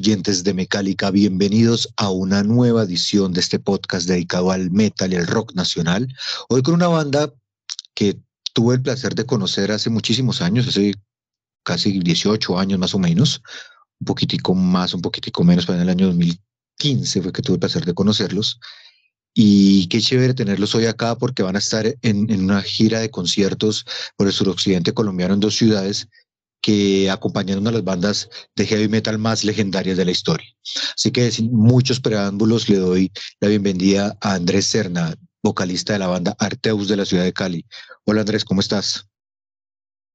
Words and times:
Oyentes 0.00 0.44
de 0.44 0.54
Mecálica, 0.54 1.10
bienvenidos 1.10 1.92
a 1.96 2.08
una 2.08 2.42
nueva 2.42 2.84
edición 2.84 3.34
de 3.34 3.40
este 3.40 3.58
podcast 3.58 4.08
dedicado 4.08 4.50
al 4.50 4.70
metal 4.70 5.12
y 5.12 5.16
al 5.16 5.26
rock 5.26 5.52
nacional. 5.52 6.08
Hoy 6.48 6.62
con 6.62 6.72
una 6.72 6.88
banda 6.88 7.30
que 7.94 8.18
tuve 8.54 8.76
el 8.76 8.80
placer 8.80 9.14
de 9.14 9.26
conocer 9.26 9.70
hace 9.70 9.90
muchísimos 9.90 10.40
años, 10.40 10.66
hace 10.66 10.94
casi 11.64 11.98
18 11.98 12.58
años 12.58 12.78
más 12.78 12.94
o 12.94 12.98
menos, 12.98 13.42
un 14.00 14.06
poquitico 14.06 14.54
más, 14.54 14.94
un 14.94 15.02
poquitico 15.02 15.44
menos, 15.44 15.66
pero 15.66 15.76
en 15.76 15.82
el 15.82 15.90
año 15.90 16.06
2015 16.06 17.20
fue 17.20 17.32
que 17.32 17.42
tuve 17.42 17.56
el 17.56 17.60
placer 17.60 17.84
de 17.84 17.92
conocerlos. 17.92 18.58
Y 19.34 19.86
qué 19.88 20.00
chévere 20.00 20.32
tenerlos 20.32 20.74
hoy 20.74 20.86
acá 20.86 21.18
porque 21.18 21.42
van 21.42 21.56
a 21.56 21.58
estar 21.58 21.84
en, 22.00 22.30
en 22.30 22.44
una 22.44 22.62
gira 22.62 23.00
de 23.00 23.10
conciertos 23.10 23.84
por 24.16 24.26
el 24.26 24.32
suroccidente 24.32 24.94
colombiano 24.94 25.34
en 25.34 25.40
dos 25.40 25.56
ciudades 25.56 26.08
que 26.60 27.10
acompañan 27.10 27.58
una 27.58 27.70
de 27.70 27.76
las 27.76 27.84
bandas 27.84 28.28
de 28.54 28.66
heavy 28.66 28.88
metal 28.88 29.18
más 29.18 29.44
legendarias 29.44 29.96
de 29.96 30.04
la 30.04 30.10
historia. 30.10 30.46
Así 30.94 31.10
que 31.10 31.30
sin 31.30 31.52
muchos 31.52 32.00
preámbulos 32.00 32.68
le 32.68 32.76
doy 32.76 33.12
la 33.40 33.48
bienvenida 33.48 34.16
a 34.20 34.34
Andrés 34.34 34.66
Serna, 34.66 35.14
vocalista 35.42 35.94
de 35.94 36.00
la 36.00 36.08
banda 36.08 36.36
Arteus 36.38 36.88
de 36.88 36.96
la 36.96 37.04
ciudad 37.04 37.24
de 37.24 37.32
Cali. 37.32 37.64
Hola 38.04 38.20
Andrés, 38.20 38.44
¿cómo 38.44 38.60
estás? 38.60 39.08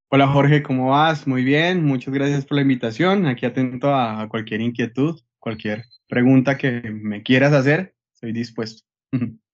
Hola 0.09 0.27
Jorge, 0.27 0.61
¿cómo 0.61 0.89
vas? 0.89 1.25
Muy 1.27 1.43
bien, 1.43 1.83
muchas 1.83 2.13
gracias 2.13 2.45
por 2.45 2.55
la 2.55 2.61
invitación. 2.61 3.25
Aquí 3.25 3.45
atento 3.45 3.93
a 3.93 4.29
cualquier 4.29 4.61
inquietud, 4.61 5.19
cualquier 5.39 5.85
pregunta 6.07 6.57
que 6.57 6.81
me 6.89 7.23
quieras 7.23 7.53
hacer, 7.53 7.95
estoy 8.13 8.31
dispuesto. 8.31 8.83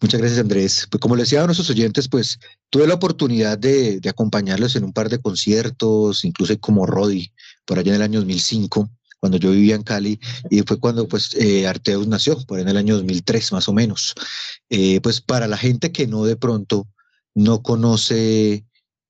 Muchas 0.00 0.20
gracias, 0.20 0.40
Andrés. 0.40 0.86
Pues 0.90 1.00
como 1.00 1.16
les 1.16 1.28
decía 1.28 1.42
a 1.42 1.46
nuestros 1.46 1.70
oyentes, 1.70 2.08
pues 2.08 2.38
tuve 2.70 2.86
la 2.86 2.94
oportunidad 2.94 3.58
de, 3.58 4.00
acompañarlos 4.08 4.76
en 4.76 4.84
un 4.84 4.92
par 4.92 5.08
de 5.08 5.20
conciertos, 5.20 6.24
incluso 6.24 6.58
como 6.58 6.86
Roddy, 6.86 7.32
por 7.64 7.78
allá 7.78 7.90
en 7.90 7.96
el 7.96 8.02
año 8.02 8.18
2005, 8.20 8.90
cuando 9.20 9.38
yo 9.38 9.52
vivía 9.52 9.76
en 9.76 9.84
Cali, 9.84 10.18
y 10.50 10.62
fue 10.62 10.80
cuando 10.80 11.06
pues 11.06 11.34
eh, 11.34 11.66
Arteus 11.66 12.08
nació, 12.08 12.38
por 12.44 12.58
en 12.58 12.68
el 12.68 12.76
año 12.76 12.96
2003 12.96 13.52
más 13.52 13.68
o 13.68 13.72
menos. 13.72 14.14
Eh, 14.68 15.00
pues 15.00 15.20
para 15.20 15.46
la 15.46 15.56
gente 15.56 15.92
que 15.92 16.06
no 16.06 16.24
de 16.24 16.36
pronto 16.36 16.88
no 17.34 17.62
conoce 17.62 18.64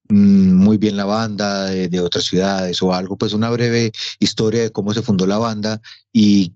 mmm, 0.09 0.53
muy 0.53 0.77
bien 0.77 0.97
la 0.97 1.07
banda 1.07 1.67
de, 1.67 1.89
de 1.89 2.01
otras 2.01 2.25
ciudades 2.25 2.83
o 2.83 2.93
algo, 2.93 3.17
pues 3.17 3.33
una 3.33 3.51
breve 3.51 3.93
historia 4.19 4.63
de 4.63 4.71
cómo 4.71 4.93
se 4.93 5.03
fundó 5.03 5.27
la 5.27 5.39
banda 5.39 5.81
y 6.13 6.53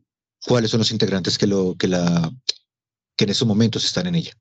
cuáles 0.47 0.71
son 0.71 0.79
los 0.79 0.93
integrantes 0.93 1.39
que, 1.39 1.47
lo, 1.47 1.77
que 1.77 1.89
la 1.89 2.31
que 3.17 3.25
en 3.25 3.31
esos 3.31 3.49
momentos 3.49 3.85
están 3.85 4.07
en 4.07 4.17
ella. 4.17 4.33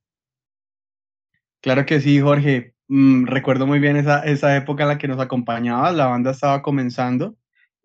Claro 1.62 1.86
que 1.86 2.00
sí, 2.02 2.19
Jorge. 2.19 2.74
Mm, 2.88 3.25
recuerdo 3.25 3.66
muy 3.66 3.80
bien 3.80 3.97
esa, 3.97 4.19
esa 4.24 4.56
época 4.56 4.84
en 4.84 4.90
la 4.90 4.97
que 4.97 5.08
nos 5.08 5.19
acompañabas, 5.19 5.96
la 5.96 6.06
banda 6.06 6.31
estaba 6.31 6.62
comenzando 6.62 7.36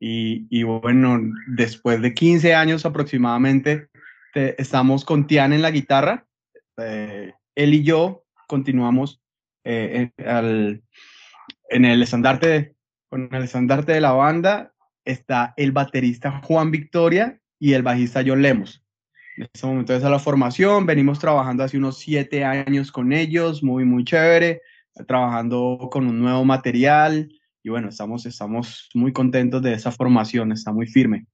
y, 0.02 0.62
bueno, 0.62 1.20
después 1.46 2.00
de 2.00 2.14
15 2.14 2.54
años 2.54 2.86
aproximadamente, 2.86 3.88
te, 4.32 4.60
estamos 4.60 5.04
con 5.04 5.26
Tian 5.26 5.52
en 5.52 5.60
la 5.60 5.70
guitarra. 5.70 6.26
Eh, 6.78 7.34
él 7.54 7.74
y 7.74 7.82
yo 7.82 8.24
continuamos 8.48 9.20
eh, 9.64 10.10
en 10.16 11.84
el 11.84 12.02
estandarte, 12.02 12.48
de, 12.48 12.74
con 13.10 13.28
el 13.34 13.42
estandarte 13.42 13.92
de 13.92 14.00
la 14.00 14.12
banda. 14.12 14.72
Está 15.04 15.52
el 15.58 15.72
baterista 15.72 16.40
Juan 16.44 16.70
Victoria 16.70 17.38
y 17.58 17.74
el 17.74 17.82
bajista 17.82 18.22
John 18.26 18.40
Lemos. 18.40 18.82
En 19.36 19.44
este 19.52 19.66
momento 19.66 19.94
esa 19.94 20.06
es 20.06 20.10
la 20.10 20.18
formación, 20.18 20.86
venimos 20.86 21.18
trabajando 21.18 21.64
hace 21.64 21.78
unos 21.78 21.98
siete 21.98 22.44
años 22.44 22.92
con 22.92 23.12
ellos, 23.12 23.62
muy, 23.62 23.84
muy 23.84 24.04
chévere, 24.04 24.62
trabajando 25.06 25.88
con 25.90 26.06
un 26.06 26.20
nuevo 26.20 26.44
material 26.44 27.30
y 27.62 27.68
bueno, 27.68 27.88
estamos, 27.88 28.26
estamos 28.26 28.88
muy 28.94 29.12
contentos 29.12 29.62
de 29.62 29.74
esa 29.74 29.92
formación, 29.92 30.52
está 30.52 30.72
muy 30.72 30.86
firme. 30.86 31.26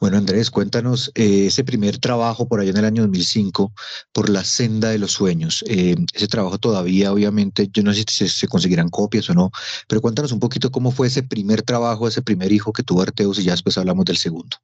Bueno, 0.00 0.16
Andrés, 0.16 0.50
cuéntanos 0.50 1.10
eh, 1.14 1.46
ese 1.46 1.64
primer 1.64 1.98
trabajo 1.98 2.48
por 2.48 2.60
allá 2.60 2.70
en 2.70 2.76
el 2.78 2.84
año 2.84 3.02
2005 3.02 3.72
por 4.12 4.28
la 4.30 4.44
senda 4.44 4.90
de 4.90 4.98
los 4.98 5.12
sueños. 5.12 5.64
Eh, 5.68 5.96
ese 6.14 6.28
trabajo 6.28 6.58
todavía, 6.58 7.12
obviamente, 7.12 7.68
yo 7.72 7.82
no 7.82 7.92
sé 7.92 8.04
si 8.08 8.26
se, 8.26 8.28
se, 8.28 8.48
conseguirán 8.48 8.88
copias 8.88 9.28
o 9.30 9.34
no, 9.34 9.50
pero 9.86 10.00
cuéntanos 10.00 10.32
un 10.32 10.40
poquito 10.40 10.70
cómo 10.70 10.90
fue 10.90 11.08
ese 11.08 11.22
primer 11.22 11.62
trabajo, 11.62 12.08
ese 12.08 12.22
primer 12.22 12.52
hijo 12.52 12.72
que 12.72 12.82
tuvo 12.82 13.02
Arteus 13.02 13.38
y 13.38 13.44
ya 13.44 13.52
después 13.52 13.76
hablamos 13.76 14.04
del 14.06 14.16
segundo. 14.16 14.56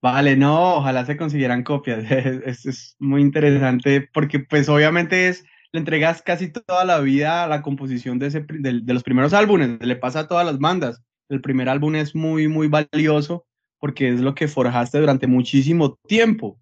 Vale, 0.00 0.36
no, 0.36 0.76
ojalá 0.76 1.04
se 1.04 1.16
consiguieran 1.16 1.64
copias. 1.64 2.04
Es, 2.46 2.66
es, 2.66 2.96
muy 2.98 3.20
interesante 3.20 4.08
porque 4.12 4.38
pues 4.40 4.68
obviamente 4.68 5.28
es, 5.28 5.44
le 5.72 5.80
entregas 5.80 6.22
casi 6.22 6.52
toda 6.52 6.84
la 6.84 7.00
vida 7.00 7.44
a 7.44 7.48
la 7.48 7.62
composición 7.62 8.18
de, 8.18 8.28
ese, 8.28 8.46
de, 8.48 8.94
los 8.94 9.02
primeros 9.02 9.32
álbumes, 9.32 9.78
le 9.80 9.96
pasa 9.96 10.20
a 10.20 10.28
todas 10.28 10.46
las 10.46 10.58
bandas. 10.58 11.02
El 11.28 11.40
primer 11.40 11.68
álbum 11.68 11.96
es 11.96 12.14
muy, 12.14 12.48
muy 12.48 12.68
valioso 12.68 13.46
porque 13.78 14.08
es 14.08 14.20
lo 14.20 14.34
que 14.34 14.48
forjaste 14.48 14.98
durante 14.98 15.26
muchísimo 15.26 15.98
tiempo. 16.06 16.60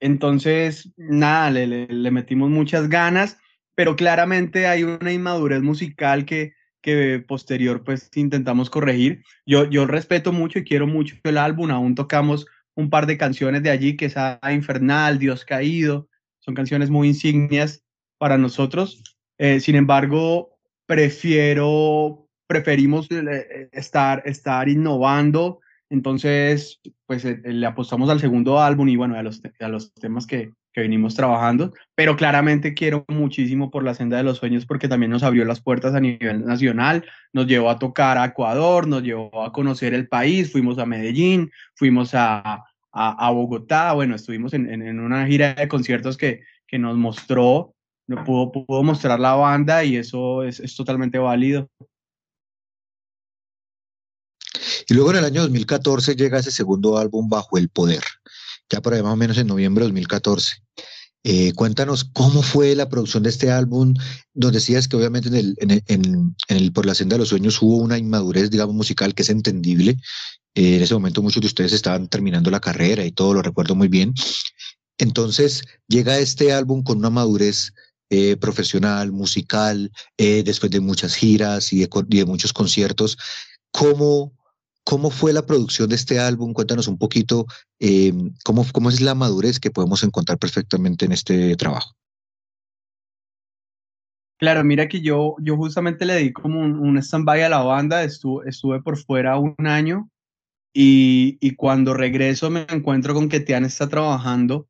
Entonces, 0.00 0.92
nada, 0.96 1.50
le, 1.50 1.66
le, 1.66 1.86
le 1.86 2.10
metimos 2.10 2.50
muchas 2.50 2.88
ganas, 2.88 3.38
pero 3.74 3.96
claramente 3.96 4.66
hay 4.66 4.84
una 4.84 5.12
inmadurez 5.12 5.60
musical 5.60 6.24
que, 6.24 6.54
que 6.80 7.22
posterior 7.26 7.84
pues 7.84 8.10
intentamos 8.14 8.70
corregir. 8.70 9.22
Yo, 9.44 9.68
yo 9.68 9.86
respeto 9.86 10.32
mucho 10.32 10.58
y 10.58 10.64
quiero 10.64 10.86
mucho 10.86 11.16
el 11.24 11.36
álbum, 11.36 11.70
aún 11.70 11.94
tocamos 11.94 12.46
un 12.76 12.90
par 12.90 13.06
de 13.06 13.18
canciones 13.18 13.62
de 13.62 13.70
allí, 13.70 13.96
que 13.96 14.06
es 14.06 14.16
a 14.16 14.38
Infernal, 14.52 15.18
Dios 15.18 15.44
Caído, 15.44 16.08
son 16.38 16.54
canciones 16.54 16.90
muy 16.90 17.08
insignias 17.08 17.84
para 18.18 18.38
nosotros. 18.38 19.02
Eh, 19.38 19.60
sin 19.60 19.76
embargo, 19.76 20.58
prefiero, 20.86 22.28
preferimos 22.46 23.08
eh, 23.10 23.68
estar, 23.72 24.22
estar 24.24 24.68
innovando, 24.68 25.60
entonces, 25.90 26.80
pues 27.06 27.24
eh, 27.24 27.40
le 27.44 27.66
apostamos 27.66 28.08
al 28.10 28.20
segundo 28.20 28.60
álbum 28.60 28.88
y 28.88 28.96
bueno, 28.96 29.16
a 29.16 29.22
los, 29.22 29.42
a 29.58 29.68
los 29.68 29.92
temas 29.94 30.26
que, 30.26 30.52
que 30.72 30.82
venimos 30.82 31.14
trabajando, 31.14 31.72
pero 31.94 32.16
claramente 32.16 32.74
quiero 32.74 33.04
muchísimo 33.08 33.70
por 33.70 33.82
la 33.82 33.94
senda 33.94 34.16
de 34.16 34.22
los 34.22 34.38
sueños 34.38 34.66
porque 34.66 34.88
también 34.88 35.10
nos 35.10 35.22
abrió 35.22 35.44
las 35.44 35.60
puertas 35.60 35.94
a 35.94 36.00
nivel 36.00 36.44
nacional, 36.44 37.04
nos 37.32 37.46
llevó 37.46 37.70
a 37.70 37.78
tocar 37.78 38.18
a 38.18 38.26
Ecuador, 38.26 38.86
nos 38.86 39.02
llevó 39.02 39.44
a 39.44 39.52
conocer 39.52 39.94
el 39.94 40.08
país, 40.08 40.52
fuimos 40.52 40.78
a 40.78 40.86
Medellín, 40.86 41.50
fuimos 41.74 42.14
a, 42.14 42.64
a, 42.92 43.30
Bogotá, 43.30 43.92
bueno, 43.92 44.14
estuvimos 44.14 44.52
en, 44.54 44.70
en, 44.70 44.82
en, 44.82 45.00
una 45.00 45.26
gira 45.26 45.54
de 45.54 45.68
conciertos 45.68 46.16
que, 46.16 46.42
que 46.66 46.78
nos 46.78 46.96
mostró, 46.96 47.74
pudo, 48.24 48.52
pudo 48.52 48.82
mostrar 48.82 49.18
la 49.20 49.34
banda 49.34 49.84
y 49.84 49.96
eso 49.96 50.44
es, 50.44 50.60
es 50.60 50.74
totalmente 50.76 51.18
válido. 51.18 51.68
Y 54.88 54.94
luego 54.94 55.12
en 55.12 55.18
el 55.18 55.24
año 55.24 55.42
2014 55.42 56.16
llega 56.16 56.38
ese 56.38 56.50
segundo 56.50 56.98
álbum 56.98 57.28
Bajo 57.28 57.58
el 57.58 57.68
Poder, 57.68 58.02
ya 58.70 58.80
por 58.80 58.94
ahí 58.94 59.02
más 59.02 59.12
o 59.12 59.16
menos 59.16 59.36
en 59.38 59.48
noviembre 59.48 59.82
de 59.82 59.88
2014. 59.88 60.62
Eh, 61.22 61.52
cuéntanos 61.52 62.04
cómo 62.04 62.42
fue 62.42 62.74
la 62.74 62.88
producción 62.88 63.22
de 63.22 63.28
este 63.28 63.50
álbum, 63.50 63.94
donde 64.32 64.58
decías 64.58 64.88
que 64.88 64.96
obviamente 64.96 65.28
en 65.28 65.34
el, 65.34 65.54
en, 65.58 65.70
el, 65.70 65.82
en, 65.86 66.34
el, 66.48 66.72
por 66.72 66.86
la 66.86 66.94
senda 66.94 67.14
de 67.14 67.18
los 67.20 67.28
sueños 67.28 67.60
hubo 67.60 67.76
una 67.76 67.98
inmadurez, 67.98 68.50
digamos, 68.50 68.74
musical 68.74 69.14
que 69.14 69.22
es 69.22 69.28
entendible. 69.28 69.96
Eh, 70.54 70.76
en 70.76 70.82
ese 70.82 70.94
momento 70.94 71.20
muchos 71.20 71.42
de 71.42 71.48
ustedes 71.48 71.72
estaban 71.72 72.08
terminando 72.08 72.50
la 72.50 72.60
carrera 72.60 73.04
y 73.04 73.12
todo 73.12 73.34
lo 73.34 73.42
recuerdo 73.42 73.74
muy 73.74 73.88
bien. 73.88 74.14
Entonces 74.96 75.62
llega 75.88 76.18
este 76.18 76.52
álbum 76.52 76.82
con 76.82 76.98
una 76.98 77.10
madurez 77.10 77.72
eh, 78.08 78.36
profesional, 78.36 79.12
musical, 79.12 79.92
después 80.16 80.70
de 80.72 80.80
muchas 80.80 81.14
giras 81.14 81.72
y 81.72 81.82
y 81.82 82.16
de 82.18 82.24
muchos 82.24 82.52
conciertos. 82.52 83.16
¿Cómo, 83.70 84.32
¿Cómo 84.84 85.10
fue 85.10 85.32
la 85.32 85.46
producción 85.46 85.88
de 85.88 85.96
este 85.96 86.18
álbum? 86.18 86.52
Cuéntanos 86.52 86.88
un 86.88 86.98
poquito 86.98 87.46
eh, 87.78 88.12
cómo, 88.44 88.66
cómo 88.72 88.88
es 88.88 89.00
la 89.00 89.14
madurez 89.14 89.60
que 89.60 89.70
podemos 89.70 90.02
encontrar 90.02 90.38
perfectamente 90.38 91.04
en 91.04 91.12
este 91.12 91.56
trabajo. 91.56 91.94
Claro, 94.38 94.64
mira 94.64 94.88
que 94.88 95.02
yo, 95.02 95.36
yo 95.38 95.56
justamente 95.56 96.06
le 96.06 96.16
di 96.16 96.32
como 96.32 96.60
un, 96.60 96.78
un 96.78 96.96
stand-by 96.96 97.42
a 97.42 97.50
la 97.50 97.60
banda, 97.60 98.02
estuve, 98.02 98.48
estuve 98.48 98.80
por 98.80 98.96
fuera 98.96 99.38
un 99.38 99.54
año 99.66 100.08
y, 100.72 101.36
y, 101.40 101.56
cuando 101.56 101.92
regreso 101.92 102.48
me 102.48 102.64
encuentro 102.70 103.12
con 103.12 103.28
que 103.28 103.40
Tian 103.40 103.66
está 103.66 103.88
trabajando 103.88 104.66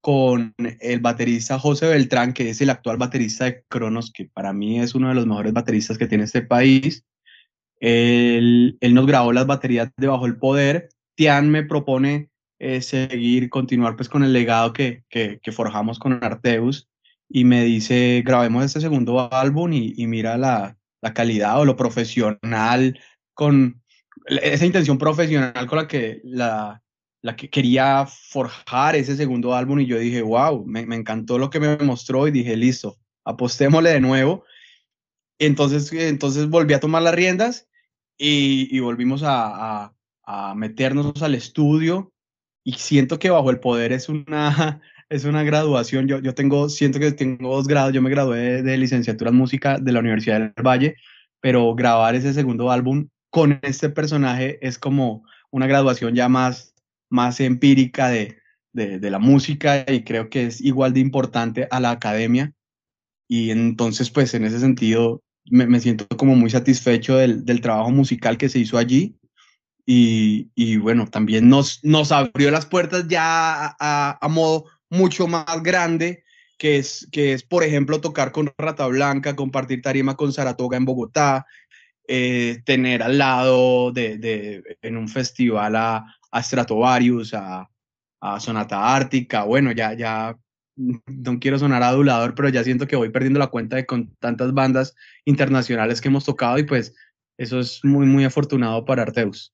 con 0.00 0.54
el 0.58 1.00
baterista 1.00 1.58
José 1.58 1.86
Beltrán, 1.86 2.32
que 2.32 2.48
es 2.48 2.60
el 2.60 2.70
actual 2.70 2.96
baterista 2.96 3.44
de 3.44 3.64
Cronos, 3.68 4.10
que 4.10 4.24
para 4.24 4.52
mí 4.52 4.80
es 4.80 4.94
uno 4.94 5.08
de 5.08 5.14
los 5.14 5.26
mejores 5.26 5.52
bateristas 5.52 5.98
que 5.98 6.06
tiene 6.06 6.24
este 6.24 6.42
país. 6.42 7.04
Él, 7.80 8.76
él 8.80 8.94
nos 8.94 9.06
grabó 9.06 9.32
las 9.32 9.46
baterías 9.46 9.90
de 9.96 10.06
Bajo 10.06 10.26
el 10.26 10.36
Poder. 10.36 10.90
Tian 11.16 11.50
me 11.50 11.64
propone 11.64 12.30
eh, 12.58 12.82
seguir, 12.82 13.48
continuar 13.48 13.96
pues 13.96 14.10
con 14.10 14.22
el 14.22 14.34
legado 14.34 14.74
que, 14.74 15.02
que, 15.08 15.40
forjamos 15.50 15.98
con 15.98 16.22
Arteus 16.22 16.90
y 17.26 17.44
me 17.44 17.64
dice, 17.64 18.22
grabemos 18.24 18.66
este 18.66 18.82
segundo 18.82 19.32
álbum 19.32 19.72
y, 19.72 19.94
y 19.96 20.06
mira 20.06 20.36
la, 20.36 20.76
la, 21.00 21.14
calidad 21.14 21.58
o 21.58 21.64
lo 21.64 21.76
profesional, 21.76 23.00
con 23.32 23.82
esa 24.26 24.66
intención 24.66 24.98
profesional 24.98 25.66
con 25.66 25.78
la 25.78 25.88
que, 25.88 26.20
la, 26.22 26.82
la 27.22 27.34
que 27.34 27.48
quería 27.48 28.06
forjar 28.06 28.94
ese 28.94 29.16
segundo 29.16 29.54
álbum 29.54 29.80
y 29.80 29.86
yo 29.86 29.98
dije, 29.98 30.20
wow, 30.20 30.62
me, 30.66 30.84
me, 30.84 30.96
encantó 30.96 31.38
lo 31.38 31.48
que 31.48 31.60
me 31.60 31.78
mostró 31.78 32.28
y 32.28 32.30
dije, 32.30 32.58
listo, 32.58 32.98
apostémosle 33.24 33.90
de 33.90 34.00
nuevo. 34.00 34.44
Entonces, 35.38 35.90
entonces 35.94 36.46
volví 36.50 36.74
a 36.74 36.80
tomar 36.80 37.00
las 37.00 37.14
riendas 37.14 37.69
y, 38.20 38.78
volvimos 38.80 39.22
a, 39.24 39.92
meternos 40.54 41.22
al 41.22 41.34
estudio 41.34 42.12
y 42.62 42.74
siento 42.74 43.18
que 43.18 43.30
Bajo 43.30 43.50
el 43.50 43.58
Poder 43.58 43.92
es 43.92 44.08
una, 44.08 44.80
es 45.08 45.24
una 45.24 45.42
graduación. 45.42 46.06
Yo, 46.06 46.20
yo 46.20 46.34
tengo, 46.34 46.68
siento 46.68 47.00
que 47.00 47.10
tengo 47.12 47.56
dos 47.56 47.66
grados. 47.66 47.92
Yo 47.92 48.02
me 48.02 48.10
gradué 48.10 48.38
de, 48.38 48.62
de, 48.62 48.76
licenciatura 48.76 49.30
en 49.30 49.36
música 49.36 49.78
de 49.78 49.92
la 49.92 50.00
Universidad 50.00 50.38
del 50.38 50.64
Valle, 50.64 50.96
pero 51.40 51.74
grabar 51.74 52.14
ese 52.14 52.34
segundo 52.34 52.70
álbum 52.70 53.08
con 53.30 53.58
este 53.62 53.88
personaje 53.88 54.58
es 54.64 54.78
como 54.78 55.24
una 55.50 55.66
graduación 55.66 56.14
ya 56.14 56.28
más, 56.28 56.74
más 57.08 57.40
empírica 57.40 58.08
de, 58.08 58.38
de, 58.72 58.98
de 59.00 59.10
la 59.10 59.18
música 59.18 59.84
y 59.88 60.04
creo 60.04 60.28
que 60.28 60.44
es 60.46 60.60
igual 60.60 60.92
de 60.92 61.00
importante 61.00 61.66
a 61.70 61.80
la 61.80 61.90
academia. 61.90 62.52
Y 63.28 63.50
entonces, 63.50 64.10
pues 64.10 64.34
en 64.34 64.44
ese 64.44 64.60
sentido, 64.60 65.22
me, 65.50 65.66
me 65.66 65.80
siento 65.80 66.06
como 66.16 66.34
muy 66.36 66.50
satisfecho 66.50 67.16
del, 67.16 67.44
del, 67.44 67.60
trabajo 67.60 67.90
musical 67.90 68.38
que 68.38 68.48
se 68.48 68.60
hizo 68.60 68.78
allí. 68.78 69.16
Y, 69.86 70.50
y 70.54 70.76
bueno, 70.76 71.06
también 71.06 71.48
nos, 71.48 71.80
nos 71.82 72.12
abrió 72.12 72.50
las 72.50 72.66
puertas 72.66 73.08
ya 73.08 73.74
a, 73.78 74.18
a, 74.20 74.28
modo 74.28 74.66
mucho 74.88 75.26
más 75.26 75.62
grande, 75.62 76.22
que 76.58 76.78
es, 76.78 77.08
que 77.10 77.32
es, 77.32 77.42
por 77.42 77.64
ejemplo, 77.64 78.00
tocar 78.00 78.30
con 78.30 78.52
Rata 78.56 78.86
Blanca, 78.86 79.34
compartir 79.34 79.82
tarima 79.82 80.16
con 80.16 80.32
Saratoga 80.32 80.76
en 80.76 80.84
Bogotá, 80.84 81.46
eh, 82.06 82.62
tener 82.64 83.02
al 83.02 83.18
lado 83.18 83.92
de, 83.92 84.18
de, 84.18 84.78
en 84.82 84.96
un 84.96 85.08
festival 85.08 85.76
a, 85.76 86.04
a 86.30 86.42
Stratovarius, 86.42 87.34
a, 87.34 87.68
a, 88.20 88.40
Sonata 88.40 88.94
Ártica, 88.94 89.44
bueno, 89.44 89.72
ya, 89.72 89.94
ya 89.94 90.36
no 91.06 91.38
quiero 91.38 91.58
sonar 91.58 91.82
adulador, 91.82 92.34
pero 92.34 92.48
ya 92.48 92.64
siento 92.64 92.86
que 92.86 92.96
voy 92.96 93.10
perdiendo 93.10 93.38
la 93.38 93.48
cuenta 93.48 93.76
de 93.76 93.86
con 93.86 94.14
tantas 94.16 94.52
bandas 94.52 94.94
internacionales 95.24 96.00
que 96.00 96.08
hemos 96.08 96.24
tocado 96.24 96.58
y 96.58 96.64
pues 96.64 96.94
eso 97.38 97.60
es 97.60 97.80
muy, 97.84 98.06
muy 98.06 98.24
afortunado 98.24 98.84
para 98.84 99.02
Arteus. 99.02 99.52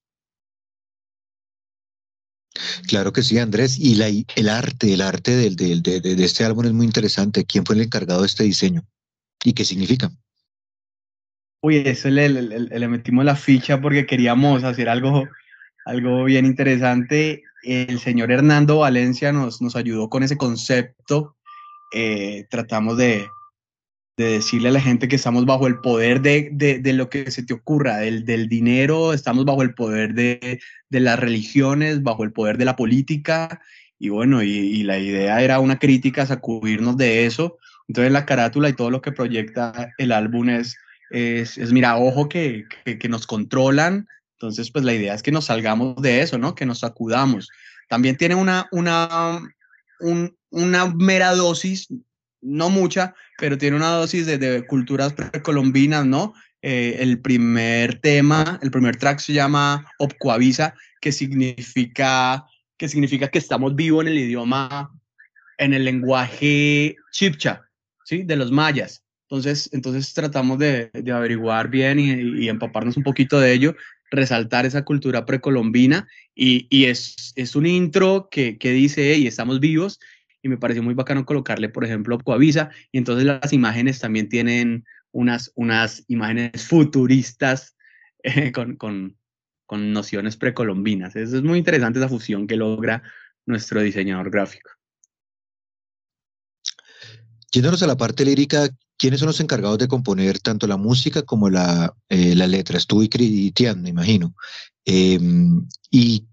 Claro 2.87 3.13
que 3.13 3.21
sí, 3.21 3.37
Andrés. 3.37 3.77
Y 3.79 3.95
la, 3.95 4.07
el 4.07 4.49
arte, 4.49 4.93
el 4.93 5.01
arte 5.01 5.35
del, 5.35 5.55
del, 5.55 5.81
de, 5.81 5.99
de, 6.01 6.23
este 6.23 6.43
álbum 6.43 6.65
es 6.65 6.73
muy 6.73 6.85
interesante. 6.85 7.45
¿Quién 7.45 7.65
fue 7.65 7.75
el 7.75 7.81
encargado 7.81 8.21
de 8.21 8.27
este 8.27 8.43
diseño? 8.43 8.85
¿Y 9.43 9.53
qué 9.53 9.63
significa? 9.63 10.11
Uy, 11.61 11.77
eso 11.77 12.09
le, 12.09 12.29
le, 12.29 12.41
le, 12.41 12.59
le 12.79 12.87
metimos 12.87 13.25
la 13.25 13.35
ficha 13.35 13.79
porque 13.81 14.05
queríamos 14.05 14.63
hacer 14.63 14.89
algo, 14.89 15.27
algo 15.87 16.25
bien 16.25 16.45
interesante. 16.45 17.43
El 17.63 17.99
señor 17.99 18.31
Hernando 18.31 18.79
Valencia 18.79 19.31
nos, 19.31 19.61
nos 19.61 19.75
ayudó 19.75 20.09
con 20.09 20.21
ese 20.21 20.37
concepto. 20.37 21.35
Eh, 21.93 22.45
tratamos 22.49 22.97
de, 22.97 23.25
de 24.17 24.25
decirle 24.25 24.69
a 24.69 24.73
la 24.73 24.81
gente 24.81 25.07
que 25.07 25.15
estamos 25.15 25.45
bajo 25.45 25.65
el 25.67 25.79
poder 25.79 26.21
de, 26.21 26.49
de, 26.51 26.79
de 26.79 26.93
lo 26.93 27.09
que 27.09 27.31
se 27.31 27.43
te 27.43 27.53
ocurra, 27.53 27.97
del, 27.97 28.25
del, 28.25 28.49
dinero, 28.49 29.13
estamos 29.13 29.45
bajo 29.45 29.61
el 29.61 29.73
poder 29.75 30.13
de, 30.13 30.59
las 30.89 31.19
religiones, 31.19 32.03
bajo 32.03 32.23
el 32.23 32.33
poder 32.33 32.57
de 32.57 32.65
la 32.65 32.75
política, 32.75 33.61
y 33.97 34.09
bueno, 34.09 34.43
y, 34.43 34.83
la 34.83 34.99
idea 34.99 35.41
era 35.41 35.59
una 35.59 35.79
crítica, 35.79 36.25
sacudirnos 36.25 36.97
de 36.97 37.25
eso. 37.25 37.57
Entonces 37.87 38.11
la 38.11 38.25
carátula 38.25 38.69
y 38.69 38.73
todo 38.73 38.91
lo 38.91 39.01
que 39.01 39.11
proyecta 39.11 39.93
el 39.97 40.11
álbum 40.11 40.49
es, 40.49 40.75
es, 41.09 41.57
es 41.57 41.71
mira, 41.71 41.97
ojo 41.97 42.27
que, 42.27 42.65
que, 42.83 43.09
nos 43.09 43.25
controlan, 43.25 44.07
entonces 44.37 44.69
pues 44.71 44.85
la 44.85 44.93
idea 44.93 45.15
es 45.15 45.23
que 45.23 45.31
nos 45.31 45.45
salgamos 45.45 45.99
de 46.01 46.21
eso, 46.21 46.37
¿no? 46.37 46.53
Que 46.53 46.67
nos 46.67 46.79
sacudamos. 46.79 47.49
También 47.89 48.17
tiene 48.17 48.35
una, 48.35 48.67
una, 48.71 49.39
un, 49.99 50.37
una 50.51 50.85
mera 50.93 51.33
dosis 51.33 51.87
no 52.41 52.69
mucha, 52.69 53.15
pero 53.39 53.57
tiene 53.57 53.75
una 53.75 53.89
dosis 53.89 54.27
de, 54.27 54.65
culturas 54.67 55.13
precolombinas, 55.13 56.05
¿no? 56.05 56.33
Eh, 56.61 56.97
el 56.99 57.19
primer 57.19 57.99
tema, 57.99 58.59
el 58.61 58.71
primer 58.71 58.97
track 58.97 59.19
se 59.19 59.33
llama 59.33 59.85
Opcoavisa, 59.99 60.75
que 61.01 61.11
significa, 61.11 62.45
que 62.77 62.87
significa 62.87 63.27
que 63.29 63.39
estamos 63.39 63.75
vivos 63.75 64.03
en 64.03 64.11
el 64.11 64.19
idioma, 64.19 64.91
en 65.57 65.73
el 65.73 65.83
lenguaje 65.85 66.95
chipcha, 67.11 67.63
¿sí? 68.05 68.23
De 68.23 68.35
los 68.35 68.51
mayas. 68.51 69.03
Entonces, 69.29 69.69
entonces 69.73 70.13
tratamos 70.13 70.57
de, 70.57 70.89
de 70.93 71.11
averiguar 71.11 71.69
bien 71.69 71.99
y, 71.99 72.47
empaparnos 72.47 72.95
un 72.95 73.03
poquito 73.03 73.39
de 73.39 73.51
ello, 73.51 73.75
resaltar 74.11 74.65
esa 74.65 74.83
cultura 74.85 75.25
precolombina 75.25 76.07
y, 76.33 76.67
y 76.69 76.85
es, 76.85 77.33
es 77.35 77.55
un 77.55 77.65
intro 77.65 78.29
que, 78.29 78.57
que 78.57 78.71
dice, 78.71 79.13
hey, 79.13 79.27
estamos 79.27 79.59
vivos 79.59 79.99
y 80.41 80.49
me 80.49 80.57
pareció 80.57 80.83
muy 80.83 80.93
bacano 80.93 81.25
colocarle, 81.25 81.69
por 81.69 81.83
ejemplo, 81.83 82.19
Coavisa, 82.19 82.69
y 82.91 82.97
entonces 82.97 83.25
las 83.25 83.53
imágenes 83.53 83.99
también 83.99 84.29
tienen 84.29 84.85
unas, 85.11 85.51
unas 85.55 86.03
imágenes 86.07 86.63
futuristas 86.65 87.75
eh, 88.23 88.51
con, 88.51 88.75
con, 88.75 89.17
con, 89.65 89.91
nociones 89.91 90.37
precolombinas. 90.37 91.15
Eso 91.15 91.37
es 91.37 91.43
muy 91.43 91.59
interesante 91.59 91.99
esa 91.99 92.09
fusión 92.09 92.47
que 92.47 92.55
logra 92.55 93.03
nuestro 93.45 93.81
diseñador 93.81 94.29
gráfico. 94.29 94.69
Yéndonos 97.51 97.81
a 97.81 97.87
la 97.87 97.97
parte 97.97 98.25
lírica, 98.25 98.69
¿quiénes 98.97 99.19
son 99.19 99.27
los 99.27 99.39
encargados 99.39 99.77
de 99.77 99.87
componer 99.87 100.39
tanto 100.39 100.67
la 100.67 100.77
música 100.77 101.21
como 101.23 101.49
la, 101.49 101.93
eh, 102.09 102.35
la 102.35 102.47
letra? 102.47 102.79
Tú 102.87 103.03
y 103.03 103.51
Tian, 103.51 103.81
me 103.81 103.89
imagino. 103.89 104.35
Eh, 104.85 105.19
¿Y 105.91 106.27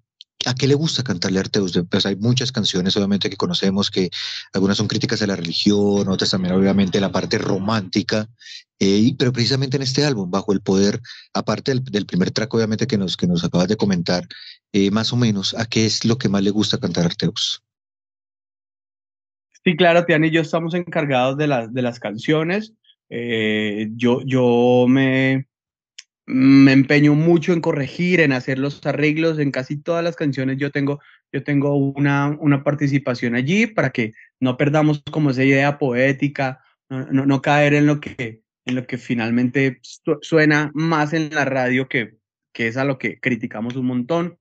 ¿A 0.47 0.55
qué 0.55 0.67
le 0.67 0.75
gusta 0.75 1.03
cantarle 1.03 1.39
a 1.39 1.43
Arteus? 1.43 1.73
Pues 1.89 2.07
hay 2.07 2.17
muchas 2.17 2.53
canciones, 2.53 2.97
obviamente, 2.97 3.31
que 3.31 3.37
conocemos, 3.37 3.91
que 3.91 4.11
algunas 4.53 4.77
son 4.77 4.89
críticas 4.89 5.23
a 5.23 5.27
la 5.27 5.37
religión, 5.37 6.09
otras 6.09 6.31
también, 6.31 6.55
obviamente, 6.55 7.01
la 7.01 7.13
parte 7.13 7.39
romántica, 7.39 8.29
eh, 8.79 9.15
pero 9.19 9.33
precisamente 9.33 9.77
en 9.77 9.83
este 9.83 10.05
álbum, 10.05 10.31
Bajo 10.31 10.53
el 10.53 10.61
Poder, 10.61 11.01
aparte 11.33 11.71
del, 11.73 11.85
del 11.85 12.07
primer 12.07 12.31
track, 12.31 12.53
obviamente, 12.53 12.87
que 12.87 12.99
nos, 12.99 13.17
que 13.17 13.27
nos 13.27 13.45
acabas 13.45 13.69
de 13.69 13.77
comentar, 13.77 14.27
eh, 14.73 14.91
más 14.91 15.13
o 15.13 15.17
menos, 15.17 15.55
¿a 15.55 15.67
qué 15.67 15.87
es 15.87 16.05
lo 16.05 16.19
que 16.19 16.29
más 16.29 16.43
le 16.43 16.51
gusta 16.51 16.79
cantar 16.79 17.05
a 17.05 17.07
Arteus? 17.07 17.64
Sí, 19.65 19.77
claro, 19.77 20.05
Tiana 20.05 20.27
y 20.27 20.31
yo 20.31 20.43
estamos 20.43 20.75
encargados 20.75 21.39
de, 21.39 21.47
las 21.47 21.73
de 21.73 21.81
las 21.81 21.99
canciones. 21.99 22.75
Eh, 23.09 23.89
yo, 23.97 24.21
yo 24.23 24.85
me, 24.87 25.47
me 26.27 26.73
empeño 26.73 27.15
mucho 27.15 27.55
en 27.55 27.63
corregir, 27.63 28.21
en 28.21 28.33
hacer 28.33 28.59
los 28.59 28.85
arreglos, 28.85 29.39
en 29.39 29.51
casi 29.51 29.79
todas 29.79 30.05
las 30.05 30.17
canciones 30.17 30.59
yo 30.59 30.71
tengo, 30.71 31.01
yo 31.33 31.43
tengo 31.45 31.77
una, 31.77 32.37
una 32.41 32.63
participación 32.63 33.35
allí 33.35 33.67
para 33.67 33.91
que 33.91 34.13
no 34.39 34.59
perdamos 34.59 35.03
como 35.11 35.31
esa 35.31 35.45
idea 35.45 35.79
poética, 35.79 36.61
no, 36.91 37.25
no, 37.25 37.41
caer 37.41 37.73
en 37.73 37.87
lo, 37.87 38.01
que, 38.01 38.43
en 38.67 38.75
lo 38.75 38.87
que 38.87 38.99
finalmente 38.99 39.81
suena 40.21 40.71
más 40.75 41.15
en 41.15 41.35
la 41.35 41.47
radio 41.47 41.89
que, 41.89 42.19
que 42.53 42.69
es 42.69 42.77
a 42.77 42.85
lo 42.85 42.99
que 42.99 43.19
criticamos 43.19 43.77
un 43.77 43.87
montón. 43.87 44.39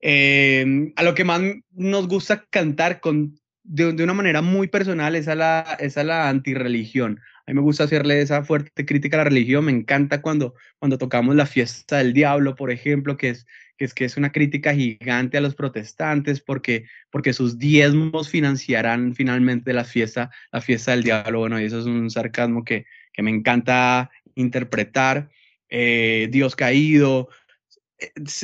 Eh, 0.00 0.92
a 0.96 1.02
lo 1.02 1.14
que 1.14 1.24
más 1.24 1.40
nos 1.70 2.08
gusta 2.08 2.44
cantar 2.50 3.00
con, 3.00 3.36
de, 3.64 4.02
una 4.02 4.14
manera 4.14 4.42
muy 4.42 4.68
personal 4.68 5.14
es 5.14 5.28
a 5.28 5.34
la, 5.34 5.76
es 5.78 5.96
la 5.96 6.28
antirreligión. 6.28 7.20
A 7.46 7.50
mí 7.50 7.54
me 7.54 7.60
gusta 7.60 7.84
hacerle 7.84 8.20
esa 8.20 8.44
fuerte 8.44 8.84
crítica 8.84 9.16
a 9.16 9.18
la 9.18 9.24
religión. 9.24 9.64
Me 9.64 9.72
encanta 9.72 10.22
cuando, 10.22 10.54
cuando 10.78 10.98
tocamos 10.98 11.34
la 11.36 11.46
fiesta 11.46 11.98
del 11.98 12.12
diablo, 12.12 12.54
por 12.54 12.70
ejemplo, 12.70 13.16
que 13.16 13.30
es, 13.30 13.46
que 13.76 13.84
es, 13.84 13.94
que 13.94 14.04
es 14.04 14.16
una 14.16 14.32
crítica 14.32 14.74
gigante 14.74 15.38
a 15.38 15.40
los 15.40 15.54
protestantes 15.54 16.40
porque, 16.40 16.86
porque 17.10 17.32
sus 17.32 17.58
diezmos 17.58 18.28
financiarán 18.28 19.14
finalmente 19.14 19.72
la 19.72 19.84
fiesta, 19.84 20.30
la 20.52 20.60
fiesta 20.60 20.92
del 20.92 21.04
diablo. 21.04 21.40
Bueno, 21.40 21.60
y 21.60 21.64
eso 21.64 21.80
es 21.80 21.86
un 21.86 22.10
sarcasmo 22.10 22.64
que, 22.64 22.86
que 23.12 23.22
me 23.22 23.30
encanta 23.30 24.10
interpretar. 24.34 25.30
Eh, 25.74 26.28
Dios 26.30 26.54
caído, 26.54 27.28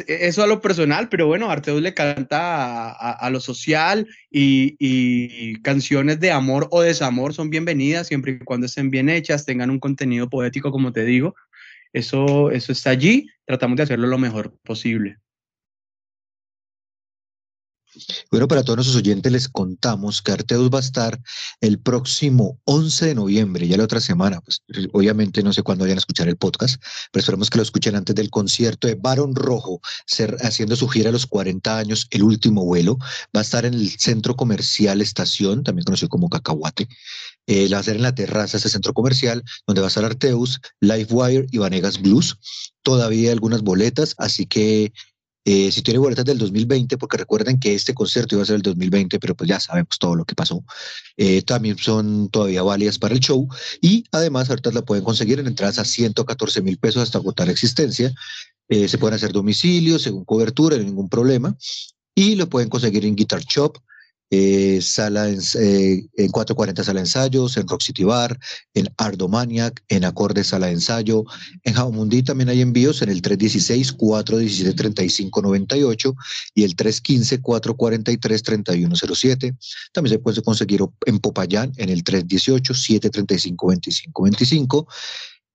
eso 0.06 0.42
a 0.42 0.46
lo 0.46 0.60
personal, 0.60 1.08
pero 1.08 1.26
bueno, 1.26 1.50
Arteus 1.50 1.80
le 1.82 1.94
canta 1.94 2.90
a, 2.90 3.30
lo 3.30 3.40
social 3.40 4.06
y, 4.30 5.60
canciones 5.62 6.20
de 6.20 6.30
amor 6.30 6.68
o 6.70 6.82
desamor 6.82 7.34
son 7.34 7.50
bienvenidas 7.50 8.06
siempre 8.06 8.32
y 8.32 8.38
cuando 8.38 8.66
estén 8.66 8.90
bien 8.90 9.08
hechas, 9.08 9.44
tengan 9.44 9.70
un 9.70 9.80
contenido 9.80 10.28
poético, 10.28 10.70
como 10.70 10.92
te 10.92 11.04
digo. 11.04 11.34
Eso, 11.92 12.50
eso 12.50 12.72
está 12.72 12.90
allí, 12.90 13.28
tratamos 13.46 13.76
de 13.76 13.84
hacerlo 13.84 14.06
lo 14.06 14.18
mejor 14.18 14.54
posible. 14.62 15.18
Bueno, 18.30 18.48
para 18.48 18.62
todos 18.62 18.76
nuestros 18.76 18.96
oyentes 18.96 19.30
les 19.32 19.48
contamos 19.48 20.22
que 20.22 20.32
Arteus 20.32 20.70
va 20.72 20.78
a 20.78 20.80
estar 20.80 21.20
el 21.60 21.78
próximo 21.78 22.60
11 22.64 23.06
de 23.06 23.14
noviembre, 23.14 23.66
ya 23.66 23.76
la 23.76 23.84
otra 23.84 24.00
semana, 24.00 24.40
pues 24.40 24.62
obviamente 24.92 25.42
no 25.42 25.52
sé 25.52 25.62
cuándo 25.62 25.84
vayan 25.84 25.98
a 25.98 26.00
escuchar 26.00 26.28
el 26.28 26.36
podcast, 26.36 26.82
pero 27.12 27.20
esperemos 27.20 27.50
que 27.50 27.58
lo 27.58 27.62
escuchen 27.62 27.96
antes 27.96 28.14
del 28.14 28.30
concierto 28.30 28.88
de 28.88 28.94
Barón 28.94 29.34
Rojo, 29.34 29.80
haciendo 30.40 30.76
su 30.76 30.88
gira 30.88 31.10
a 31.10 31.12
los 31.12 31.26
40 31.26 31.78
años, 31.78 32.06
el 32.10 32.22
último 32.22 32.64
vuelo. 32.64 32.98
Va 33.34 33.40
a 33.40 33.42
estar 33.42 33.64
en 33.64 33.74
el 33.74 33.90
centro 33.98 34.36
comercial 34.36 35.00
Estación, 35.00 35.64
también 35.64 35.84
conocido 35.84 36.08
como 36.08 36.28
Cacahuate. 36.28 36.88
Eh, 37.46 37.68
va 37.72 37.78
a 37.78 37.82
ser 37.82 37.96
en 37.96 38.02
la 38.02 38.14
terraza 38.14 38.58
ese 38.58 38.68
centro 38.68 38.92
comercial, 38.92 39.42
donde 39.66 39.80
va 39.80 39.86
a 39.86 39.88
estar 39.88 40.04
Arteus, 40.04 40.60
Livewire 40.80 41.46
y 41.50 41.58
Vanegas 41.58 42.00
Blues. 42.00 42.38
Todavía 42.82 43.28
hay 43.28 43.32
algunas 43.32 43.62
boletas, 43.62 44.14
así 44.18 44.46
que 44.46 44.92
eh, 45.50 45.72
si 45.72 45.80
tiene 45.80 45.98
boletas 45.98 46.26
del 46.26 46.36
2020, 46.36 46.98
porque 46.98 47.16
recuerden 47.16 47.58
que 47.58 47.74
este 47.74 47.94
concierto 47.94 48.34
iba 48.34 48.42
a 48.42 48.44
ser 48.44 48.56
el 48.56 48.60
2020, 48.60 49.18
pero 49.18 49.34
pues 49.34 49.48
ya 49.48 49.58
sabemos 49.58 49.98
todo 49.98 50.14
lo 50.14 50.26
que 50.26 50.34
pasó, 50.34 50.62
eh, 51.16 51.40
también 51.40 51.78
son 51.78 52.28
todavía 52.28 52.62
válidas 52.62 52.98
para 52.98 53.14
el 53.14 53.20
show 53.20 53.48
y 53.80 54.04
además 54.12 54.50
ahorita 54.50 54.70
la 54.72 54.82
pueden 54.82 55.04
conseguir 55.04 55.40
en 55.40 55.46
entradas 55.46 55.78
a 55.78 55.86
114 55.86 56.60
mil 56.60 56.76
pesos 56.76 57.02
hasta 57.02 57.16
agotar 57.16 57.48
existencia. 57.48 58.12
Eh, 58.68 58.88
se 58.88 58.98
pueden 58.98 59.14
hacer 59.14 59.32
domicilios 59.32 60.02
según 60.02 60.26
cobertura, 60.26 60.76
ningún 60.76 61.08
problema. 61.08 61.56
Y 62.14 62.34
lo 62.34 62.50
pueden 62.50 62.68
conseguir 62.68 63.06
en 63.06 63.16
Guitar 63.16 63.40
Shop, 63.40 63.78
eh, 64.30 64.80
sala 64.82 65.28
en, 65.28 65.40
eh, 65.58 66.06
en, 66.16 66.30
440 66.30 66.84
sala 66.84 67.00
de 67.00 67.04
ensayos, 67.04 67.56
en 67.56 67.66
Rock 67.66 67.80
City 67.82 68.04
Bar, 68.04 68.38
en 68.74 68.86
Ardomaniac, 68.98 69.82
en 69.88 70.04
Acorde 70.04 70.44
sala 70.44 70.66
de 70.66 70.74
ensayo, 70.74 71.24
en 71.64 71.72
Jaumundi 71.74 72.22
también 72.22 72.50
hay 72.50 72.60
envíos 72.60 73.02
en 73.02 73.08
el 73.08 73.22
316-417-3598 73.22 76.14
y 76.54 76.64
el 76.64 76.76
315-443-3107. 76.76 79.56
También 79.92 80.16
se 80.16 80.18
puede 80.18 80.42
conseguir 80.42 80.82
en 81.06 81.20
Popayán 81.20 81.72
en 81.76 81.88
el 81.88 82.04
318-735-2525 82.04 84.86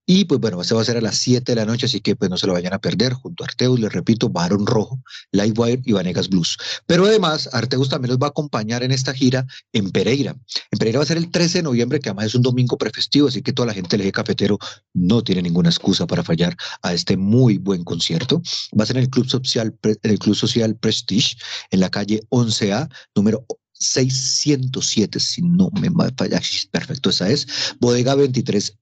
y 0.06 0.26
pues 0.26 0.42
bueno, 0.42 0.62
se 0.64 0.74
va 0.74 0.82
a 0.82 0.84
hacer 0.84 0.98
a 0.98 1.02
las 1.02 1.18
7 1.18 1.52
de 1.52 1.56
la 1.56 1.66
noche, 1.66 1.86
así 1.86 2.02
que 2.02 2.16
pues 2.16 2.30
no 2.30 2.38
se 2.38 2.46
lo 2.46 2.54
vayan 2.54 2.74
a 2.74 2.80
perder. 2.80 3.14
Junto 3.14 3.44
a 3.44 3.48
Arteus, 3.48 3.80
les 3.80 3.92
repito, 3.92 4.30
Barón 4.30 4.66
Rojo, 4.66 5.02
Lightwire 5.32 5.82
y 5.86 5.94
Vanegas 5.94 6.30
Blues. 6.30 6.58
Pero 6.86 7.06
además, 7.06 7.50
Arteus 7.54 7.88
también 7.90 8.10
los 8.10 8.18
va 8.18 8.28
a 8.28 8.30
acompañar 8.30 8.84
en 8.84 8.92
esta 8.92 9.14
gira 9.14 9.46
en 9.72 9.92
Pereira. 9.92 10.36
En 10.72 10.80
Pereira 10.80 11.00
va 11.00 11.04
a 11.04 11.08
ser 11.08 11.18
el 11.18 11.32
13 11.32 11.60
de 11.60 11.64
noviembre, 11.64 12.00
que 12.00 12.10
además 12.10 12.26
es 12.26 12.36
un 12.36 12.42
domingo 12.42 12.78
prefestivo, 12.78 13.30
así 13.30 13.42
que 13.42 13.54
toda 13.54 13.68
la 13.68 13.74
gente 13.74 13.96
del 13.96 14.02
eje 14.02 14.12
cafetero 14.12 14.60
no 14.94 15.24
tiene 15.24 15.42
ninguna 15.42 15.70
excusa 15.70 16.06
para 16.06 16.24
fallar 16.24 16.56
a 16.82 16.94
este 16.94 17.16
muy 17.16 17.58
buen 17.58 17.84
concierto. 17.86 18.42
Va 18.78 18.84
a 18.84 18.88
ser 18.88 18.98
en 18.98 19.04
el 19.04 19.10
Club 19.10 19.30
Social, 19.30 19.74
en 19.84 20.12
el 20.12 20.20
Club 20.20 20.36
Social 20.36 20.76
Prestige, 20.76 21.38
en 21.72 21.80
la 21.80 21.90
calle 21.90 22.22
11A, 22.30 22.90
número 23.16 23.46
607, 23.72 25.20
si 25.20 25.42
no 25.42 25.70
me 25.80 25.90
falla, 26.18 26.42
perfecto, 26.72 27.10
esa 27.10 27.30
es, 27.30 27.48
bodega 27.80 28.16
23 28.16 28.78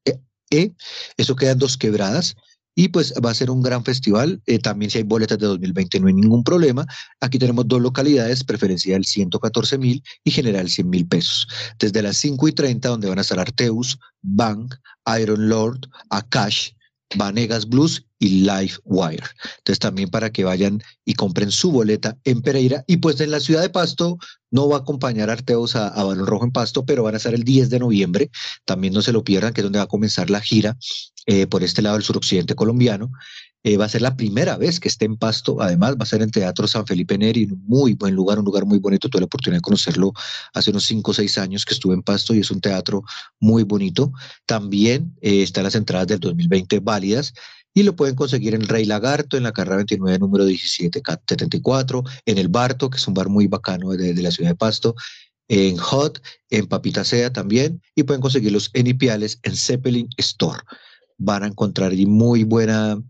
Eso 1.17 1.36
quedan 1.36 1.58
dos 1.58 1.77
quebradas. 1.77 2.36
Y 2.74 2.88
pues 2.88 3.13
va 3.24 3.31
a 3.31 3.34
ser 3.34 3.51
un 3.51 3.62
gran 3.62 3.84
festival. 3.84 4.41
Eh, 4.46 4.60
también 4.60 4.89
si 4.89 5.00
hay 5.00 5.03
boletas 5.03 5.38
de 5.39 5.48
2020 5.48 6.00
no 6.00 6.08
hay 6.08 6.13
ningún 6.13 6.43
problema. 6.43 6.86
Aquí 7.20 7.38
tenemos 7.38 7.67
dos 7.67 7.81
localidades, 7.81 8.43
preferencial 8.43 9.03
114 9.03 9.77
mil 9.77 10.01
y 10.24 10.31
general 10.31 10.70
100 10.70 10.89
mil 10.89 11.05
pesos. 11.05 11.48
Desde 11.79 12.01
las 12.01 12.17
5 12.17 12.48
y 12.48 12.53
30, 12.53 12.88
donde 12.88 13.10
van 13.10 13.17
a 13.17 13.22
estar 13.22 13.39
Arteus, 13.39 14.00
Bank, 14.22 14.75
Iron 15.20 15.50
Lord, 15.50 15.81
Akash, 16.10 16.72
Vanegas 17.15 17.67
Blues 17.67 18.05
y 18.22 18.44
Life 18.44 18.80
Wire. 18.86 19.24
Entonces 19.58 19.80
también 19.80 20.10
para 20.10 20.32
que 20.32 20.44
vayan 20.44 20.82
y 21.04 21.16
compren 21.16 21.50
su 21.50 21.72
boleta 21.72 22.18
en 22.24 22.44
Pereira. 22.44 22.84
Y 22.86 22.98
pues 22.98 23.20
en 23.20 23.32
la 23.32 23.40
ciudad 23.40 23.63
de 23.63 23.72
Pasto 23.72 24.20
no 24.51 24.70
va 24.70 24.78
a 24.78 24.80
acompañar 24.82 25.32
Arteos 25.32 25.75
a, 25.75 25.88
a 25.88 26.04
Balón 26.04 26.28
Rojo 26.28 26.46
en 26.46 26.51
Pasto, 26.51 26.86
pero 26.86 27.01
van 27.01 27.16
a 27.16 27.18
estar 27.18 27.34
el 27.34 27.44
10 27.44 27.72
de 27.72 27.80
noviembre. 27.80 28.30
También 28.63 28.94
no 28.94 29.01
se 29.01 29.12
lo 29.12 29.24
pierdan, 29.24 29.54
que 29.54 29.62
es 29.62 29.63
donde 29.63 29.80
va 29.80 29.86
a 29.86 29.88
comenzar 29.88 30.30
la 30.30 30.40
gira 30.40 30.78
eh, 31.25 31.48
por 31.48 31.63
este 31.63 31.82
lado 31.82 31.96
del 31.96 32.04
suroccidente 32.04 32.54
colombiano. 32.54 33.12
Eh, 33.63 33.77
va 33.77 33.86
a 33.86 33.89
ser 33.89 34.01
la 34.01 34.15
primera 34.15 34.58
vez 34.58 34.80
que 34.80 34.88
esté 34.88 35.06
en 35.06 35.18
Pasto, 35.18 35.62
además 35.62 35.94
va 35.94 36.03
a 36.03 36.06
ser 36.06 36.22
en 36.22 36.32
Teatro 36.32 36.68
San 36.68 36.88
Felipe 36.88 37.18
Neri, 37.18 37.46
un 37.46 37.63
muy 37.68 37.94
buen 37.94 38.15
lugar, 38.15 38.39
un 38.39 38.46
lugar 38.46 38.65
muy 38.65 38.80
bonito, 38.80 39.08
tuve 39.08 39.22
la 39.22 39.25
oportunidad 39.25 39.58
de 39.58 39.62
conocerlo 39.62 40.13
hace 40.53 40.72
unos 40.72 40.86
5 40.86 41.12
o 41.12 41.13
6 41.13 41.38
años 41.38 41.65
que 41.65 41.74
estuve 41.74 41.94
en 41.94 42.01
Pasto 42.01 42.34
y 42.34 42.39
es 42.39 42.50
un 42.50 42.60
teatro 42.60 43.03
muy 43.39 43.63
bonito. 43.63 44.12
También 44.46 45.15
eh, 45.22 45.44
están 45.44 45.63
las 45.63 45.75
entradas 45.75 46.08
del 46.08 46.20
2020 46.20 46.80
válidas 46.80 47.34
y 47.74 47.84
lo 47.84 47.96
pueden 47.96 48.15
conseguir 48.15 48.53
en 48.53 48.68
Rey 48.68 48.86
Lagarto, 48.86 49.38
en 49.38 49.44
la 49.44 49.53
carrera 49.53 49.77
29, 49.77 50.20
número 50.20 50.46
1774, 50.46 52.03
en 52.25 52.38
el 52.38 52.50
Barto, 52.50 52.89
que 52.89 52.98
es 52.98 53.08
un 53.08 53.13
bar 53.13 53.30
muy 53.30 53.48
bacano 53.48 53.91
de, 53.91 54.13
la 54.22 54.32
ciudad 54.32 54.50
de 54.50 54.56
Pasto, 54.56 54.96
en 55.48 55.77
Hot, 55.77 56.22
en 56.50 56.68
Papita 56.68 57.03
Sea 57.03 57.32
también, 57.32 57.82
y 57.96 58.03
pueden 58.03 58.22
conseguirlos 58.22 58.72
en 58.74 58.88
Ipiales, 58.88 59.39
en 59.44 59.56
Zeppelin 59.56 60.10
Store. 60.18 60.60
Van 61.18 61.44
a 61.44 61.48
encontrar 61.48 61.91
allí 61.91 62.06
muy 62.06 62.44
buena, 62.44 63.01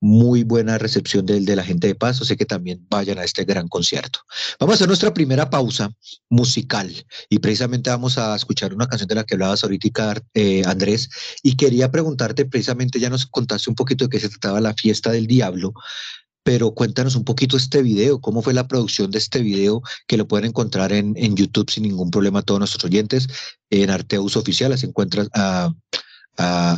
muy 0.00 0.44
buena 0.44 0.78
recepción 0.78 1.26
de, 1.26 1.40
la 1.54 1.62
gente 1.62 1.86
de 1.86 1.94
Paso, 1.94 2.24
sé 2.24 2.36
que 2.36 2.46
también 2.46 2.86
vayan 2.88 3.18
a 3.18 3.24
este 3.24 3.44
gran 3.44 3.68
concierto. 3.68 4.20
Vamos 4.58 4.74
a 4.74 4.76
hacer 4.76 4.88
nuestra 4.88 5.12
primera 5.12 5.50
pausa 5.50 5.92
musical 6.30 6.90
y 7.28 7.38
precisamente 7.38 7.90
vamos 7.90 8.16
a 8.16 8.34
escuchar 8.34 8.74
una 8.74 8.88
canción 8.88 9.08
de 9.08 9.14
la 9.14 9.24
que 9.24 9.34
hablabas 9.34 9.62
ahorita, 9.62 10.22
eh, 10.34 10.62
Andrés, 10.66 11.10
y 11.42 11.56
quería 11.56 11.90
preguntarte, 11.90 12.46
precisamente 12.46 12.98
ya 12.98 13.10
nos 13.10 13.26
contaste 13.26 13.70
un 13.70 13.76
poquito 13.76 14.04
de 14.04 14.10
qué 14.10 14.20
se 14.20 14.30
trataba 14.30 14.60
la 14.60 14.74
fiesta 14.74 15.10
del 15.10 15.26
diablo, 15.26 15.74
pero 16.42 16.72
cuéntanos 16.72 17.16
un 17.16 17.24
poquito 17.24 17.56
este 17.56 17.82
video, 17.82 18.20
cómo 18.20 18.42
fue 18.42 18.54
la 18.54 18.66
producción 18.66 19.10
de 19.10 19.18
este 19.18 19.40
video, 19.40 19.82
que 20.06 20.16
lo 20.16 20.26
pueden 20.26 20.46
encontrar 20.46 20.92
en, 20.92 21.14
YouTube 21.36 21.70
sin 21.70 21.82
ningún 21.82 22.10
problema 22.10 22.42
todos 22.42 22.58
nuestros 22.58 22.84
oyentes, 22.84 23.28
en 23.68 23.90
Arteus 23.90 24.36
Oficial, 24.36 24.76
se 24.78 24.86
encuentra 24.86 25.26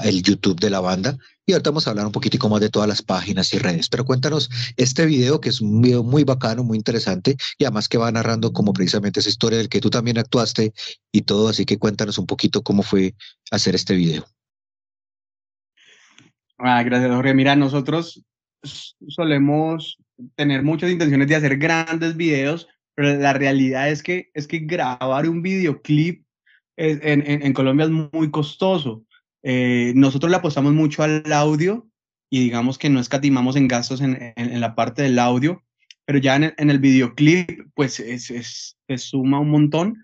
el 0.05 0.23
YouTube 0.23 0.59
de 0.59 0.71
la 0.71 0.81
banda. 0.81 1.17
Y 1.45 1.53
ahorita 1.53 1.71
vamos 1.71 1.87
a 1.87 1.91
hablar 1.91 2.07
un 2.07 2.13
poquitico 2.13 2.49
más 2.49 2.61
de 2.61 2.71
todas 2.71 2.89
las 2.89 3.03
páginas 3.03 3.53
y 3.53 3.59
redes. 3.59 3.89
Pero 3.89 4.05
cuéntanos 4.05 4.49
este 4.77 5.07
video, 5.07 5.41
que 5.41 5.49
es 5.49 5.61
un 5.61 5.83
video 5.83 6.03
muy 6.03 6.25
bacano, 6.25 6.63
muy 6.63 6.77
interesante, 6.79 7.37
y 7.59 7.65
además 7.65 7.89
que 7.89 7.99
va 7.99 8.13
narrando 8.13 8.53
como 8.53 8.73
precisamente 8.73 9.21
esa 9.21 9.29
historia 9.29 9.59
del 9.59 9.69
que 9.69 9.81
tú 9.81 9.91
también 9.91 10.19
actuaste 10.19 10.73
y 11.11 11.23
todo. 11.23 11.49
Así 11.49 11.65
que 11.65 11.79
cuéntanos 11.79 12.19
un 12.19 12.27
poquito 12.27 12.63
cómo 12.63 12.83
fue 12.83 13.15
hacer 13.51 13.75
este 13.75 13.95
video. 13.95 14.25
Ah, 16.59 16.83
gracias, 16.85 17.11
Jorge. 17.11 17.35
Mira, 17.35 17.57
nosotros 17.57 18.23
solemos 19.09 19.99
tener 20.37 20.63
muchas 20.63 20.91
intenciones 20.91 21.27
de 21.27 21.35
hacer 21.35 21.57
grandes 21.59 22.17
videos, 22.17 22.69
pero 22.95 23.17
la 23.17 23.33
realidad 23.33 23.91
es 23.91 24.05
que, 24.05 24.31
es 24.35 24.47
que 24.47 24.61
grabar 24.61 25.29
un 25.29 25.43
videoclip 25.43 26.25
en, 26.77 27.27
en, 27.27 27.43
en 27.43 27.53
Colombia 27.53 27.87
es 27.87 27.91
muy 27.91 28.31
costoso. 28.31 29.05
Eh, 29.43 29.93
nosotros 29.97 30.31
le 30.31 30.37
apostamos 30.37 30.73
mucho 30.73 31.03
al 31.03 31.25
audio 31.33 31.89
y 32.31 32.41
digamos 32.41 32.79
que 32.79 32.89
no 32.89 33.01
escatimamos 33.01 33.57
en 33.57 33.69
gastos 33.69 34.01
en, 34.01 34.33
en, 34.37 34.61
la 34.61 34.75
parte 34.75 35.03
del 35.03 35.19
audio, 35.19 35.63
pero 36.05 36.19
ya 36.19 36.37
en, 36.37 36.55
en 36.57 36.71
el 36.71 36.79
videoclip 36.79 37.69
pues 37.75 38.01
es, 38.01 38.31
es, 38.31 38.79
se 38.87 38.99
suma 38.99 39.41
un 39.41 39.51
montón. 39.51 40.03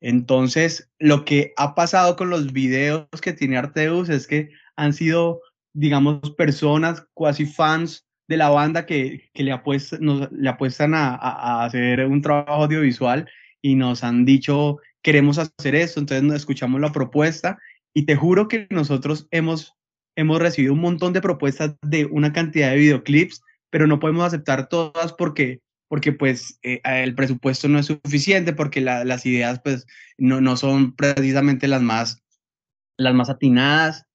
Entonces, 0.00 0.90
lo 0.98 1.24
que 1.24 1.52
ha 1.56 1.74
pasado 1.74 2.16
con 2.16 2.30
los 2.30 2.52
videos 2.52 3.06
que 3.20 3.34
tiene 3.34 3.58
Arteus 3.58 4.08
es 4.08 4.26
que 4.26 4.50
han 4.76 4.94
sido, 4.94 5.42
digamos, 5.74 6.30
personas 6.32 7.06
cuasi 7.12 7.44
fans 7.44 8.06
de 8.26 8.38
la 8.38 8.48
banda 8.48 8.86
que, 8.86 9.28
que 9.34 9.42
le, 9.42 9.60
nos, 10.00 10.32
le 10.32 10.48
apuestan 10.48 10.94
a, 10.94 11.16
a, 11.16 11.64
hacer 11.64 12.06
un 12.06 12.22
trabajo 12.22 12.64
audiovisual 12.64 13.28
y 13.60 13.74
nos 13.74 14.02
han 14.02 14.24
dicho, 14.24 14.78
queremos 15.02 15.38
hacer 15.38 15.74
esto, 15.74 16.00
entonces 16.00 16.22
nos 16.22 16.36
escuchamos 16.36 16.80
la 16.80 16.92
propuesta 16.92 17.58
y 17.94 18.06
te 18.06 18.16
juro 18.16 18.48
que 18.48 18.66
nosotros 18.70 19.26
hemos, 19.30 19.74
hemos 20.16 20.40
recibido 20.40 20.74
un 20.74 20.80
montón 20.80 21.12
de 21.12 21.20
propuestas 21.20 21.76
de 21.82 22.06
una 22.06 22.32
cantidad 22.32 22.70
de 22.70 22.76
videoclips, 22.76 23.42
pero 23.70 23.86
no 23.86 24.00
podemos 24.00 24.24
aceptar 24.24 24.68
todas 24.68 25.12
porque, 25.12 25.60
porque 25.88 26.12
pues 26.12 26.58
eh, 26.62 26.80
el 26.84 27.14
presupuesto 27.14 27.68
no 27.68 27.78
es 27.78 27.86
suficiente, 27.86 28.52
porque 28.52 28.80
la, 28.80 29.04
las 29.04 29.26
ideas 29.26 29.60
pues 29.62 29.86
no, 30.18 30.40
no 30.40 30.56
son 30.56 30.94
precisamente 30.94 31.68
las 31.68 31.82
más, 31.82 32.22
las 32.96 33.14
más 33.14 33.30
atinadas. 33.30 34.06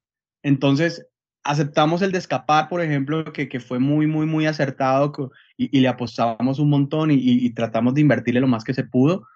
Entonces, 0.44 1.05
aceptamos 1.44 2.01
el 2.01 2.12
de 2.12 2.17
escapar, 2.17 2.67
por 2.67 2.82
ejemplo, 2.82 3.32
que, 3.32 3.48
que 3.48 3.60
fue 3.60 3.79
muy, 3.79 4.08
muy, 4.08 4.25
muy 4.25 4.48
acertado 4.48 5.32
y, 5.58 5.75
y 5.77 5.82
le 5.82 5.88
apostamos 5.88 6.60
un 6.60 6.70
montón 6.70 7.12
y, 7.12 7.17
y, 7.17 7.50
tratamos 7.51 7.94
de 7.94 8.01
invertirle 8.01 8.41
lo 8.41 8.48
más 8.48 8.63
que 8.63 8.74
se 8.74 8.84
pudo. 8.84 9.27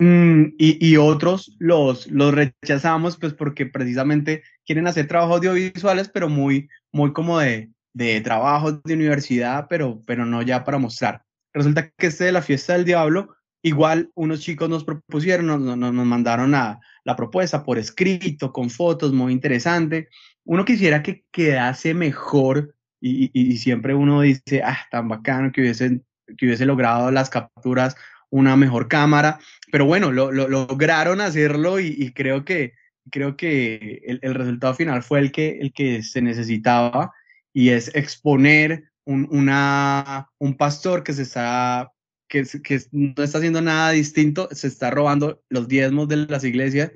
Mm, 0.00 0.54
y, 0.58 0.96
otros 0.96 1.54
los, 1.60 2.08
los 2.08 2.34
rechazamos 2.34 3.16
pues 3.16 3.32
porque 3.32 3.66
precisamente 3.66 4.42
quieren 4.66 4.88
hacer 4.88 5.06
trabajos 5.06 5.36
audiovisuales, 5.38 6.08
pero 6.08 6.28
muy, 6.28 6.68
muy 6.92 7.12
como 7.12 7.38
de, 7.38 7.70
de 7.92 8.20
trabajos 8.20 8.82
de 8.82 8.94
universidad, 8.94 9.66
pero, 9.68 10.02
pero 10.06 10.26
no 10.26 10.42
ya 10.42 10.64
para 10.64 10.78
mostrar. 10.78 11.22
Resulta 11.52 11.90
que 11.90 12.08
este 12.08 12.24
de 12.24 12.32
la 12.32 12.42
fiesta 12.42 12.72
del 12.72 12.84
diablo, 12.84 13.36
igual 13.62 14.10
unos 14.14 14.40
chicos 14.40 14.68
nos 14.68 14.84
propusieron, 14.84 15.46
nos, 15.46 15.60
nos, 15.60 15.92
mandaron 16.06 16.54
a, 16.56 16.80
la 17.04 17.16
propuesta 17.16 17.62
por 17.62 17.78
escrito, 17.78 18.52
con 18.52 18.70
fotos, 18.70 19.12
muy 19.12 19.32
interesante. 19.32 20.08
Uno 20.44 20.64
quisiera 20.64 21.02
que 21.02 21.24
quedase 21.30 21.94
mejor 21.94 22.74
y, 23.00 23.56
siempre 23.58 23.94
uno 23.94 24.22
dice, 24.22 24.62
ah, 24.64 24.78
tan 24.90 25.08
bacano 25.08 25.52
que 25.52 25.60
hubiese, 25.60 26.00
que 26.38 26.46
hubiese 26.46 26.64
logrado 26.64 27.10
las 27.10 27.28
capturas 27.28 27.94
una 28.34 28.56
mejor 28.56 28.88
cámara, 28.88 29.38
pero 29.70 29.86
bueno, 29.86 30.10
lo, 30.10 30.32
lo 30.32 30.48
lograron 30.48 31.20
hacerlo 31.20 31.78
y, 31.78 32.12
creo 32.12 32.44
que, 32.44 32.72
creo 33.12 33.36
que 33.36 34.02
el, 34.04 34.34
resultado 34.34 34.74
final 34.74 35.04
fue 35.04 35.20
el 35.20 35.30
que, 35.30 35.60
el 35.60 35.72
que 35.72 36.02
se 36.02 36.20
necesitaba 36.20 37.12
y 37.52 37.68
es 37.68 37.94
exponer 37.94 38.90
un, 39.04 39.28
una, 39.30 40.28
un 40.38 40.56
pastor 40.56 41.04
que 41.04 41.12
se 41.12 41.22
está 41.22 41.92
que, 42.26 42.42
que, 42.64 42.80
no 42.90 43.22
está 43.22 43.38
haciendo 43.38 43.60
nada 43.60 43.92
distinto, 43.92 44.48
se 44.50 44.66
está 44.66 44.90
robando 44.90 45.40
los 45.48 45.68
diezmos 45.68 46.08
de 46.08 46.16
las 46.16 46.42
iglesias. 46.42 46.90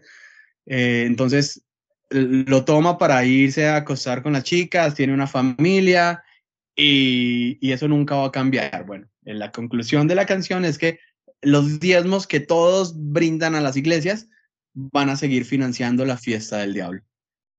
Eh, 0.67 1.05
entonces 1.07 1.63
lo 2.11 2.65
toma 2.65 2.99
para 2.99 3.25
irse 3.25 3.69
a 3.69 3.77
acostar 3.77 4.25
con 4.25 4.33
las 4.33 4.43
chicas, 4.43 4.97
tiene 4.97 5.15
una 5.15 5.29
familia 5.29 6.25
y, 6.75 7.71
eso 7.71 7.87
nunca 7.87 8.17
va 8.17 8.27
a 8.27 8.33
cambiar. 8.33 8.87
Bueno, 8.87 9.09
la 9.23 9.53
conclusión 9.53 10.09
de 10.09 10.17
la 10.17 10.27
canción 10.27 10.65
es 10.65 10.79
que 10.79 10.99
los 11.43 11.81
diezmos 11.81 12.27
que 12.27 12.41
todos 12.41 12.95
brindan 12.97 13.55
a 13.55 13.61
las 13.61 13.77
iglesias 13.77 14.29
van 14.75 15.11
a 15.11 15.17
seguir 15.17 15.45
financiando 15.45 16.05
la 16.05 16.17
fiesta 16.17 16.59
del 16.59 16.75
diablo. 16.75 17.03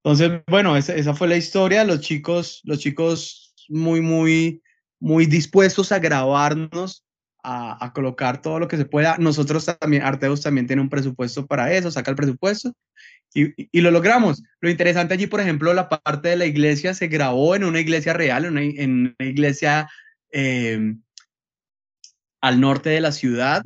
Entonces, 0.03 0.41
bueno, 0.48 0.77
esa, 0.77 0.95
esa 0.95 1.13
fue 1.13 1.27
la 1.27 1.38
historia. 1.38 1.83
Los 1.83 2.01
chicos, 2.01 2.62
los 2.63 2.79
chicos 2.79 3.53
muy, 3.67 4.01
muy, 4.01 4.62
muy 5.00 5.25
dispuestos 5.25 5.91
a 5.91 6.00
grabarnos 6.00 7.05
a, 7.43 7.86
a, 7.86 7.93
colocar 7.93 8.41
todo 8.41 8.59
lo 8.59 8.67
que 8.67 8.77
se 8.77 8.86
pueda. 8.86 9.17
Nosotros 9.17 9.65
también, 9.65 10.03
Arteus 10.03 10.41
también 10.41 10.67
tiene 10.67 10.81
un 10.81 10.89
presupuesto 10.89 11.45
para 11.45 11.74
eso, 11.74 11.91
saca 11.91 12.12
el 12.12 12.17
presupuesto 12.17 12.74
y, 13.33 13.53
y, 13.77 13.81
lo 13.81 13.91
logramos. 13.91 14.43
Lo 14.62 14.69
interesante 14.69 15.13
allí, 15.13 15.27
por 15.27 15.39
ejemplo, 15.39 15.74
la 15.74 15.89
parte 15.89 16.29
de 16.29 16.36
la 16.36 16.45
iglesia 16.45 16.93
se 16.93 17.07
grabó 17.07 17.55
en 17.55 17.63
una 17.63 17.79
iglesia 17.79 18.13
real, 18.13 18.45
en 18.45 18.51
una, 18.51 18.62
en 18.62 19.15
una 19.19 19.29
iglesia 19.29 19.89
eh, 20.31 20.95
al 22.41 22.62
norte 22.62 22.89
de 22.89 23.01
la 23.01 23.12
ciudad. 23.12 23.63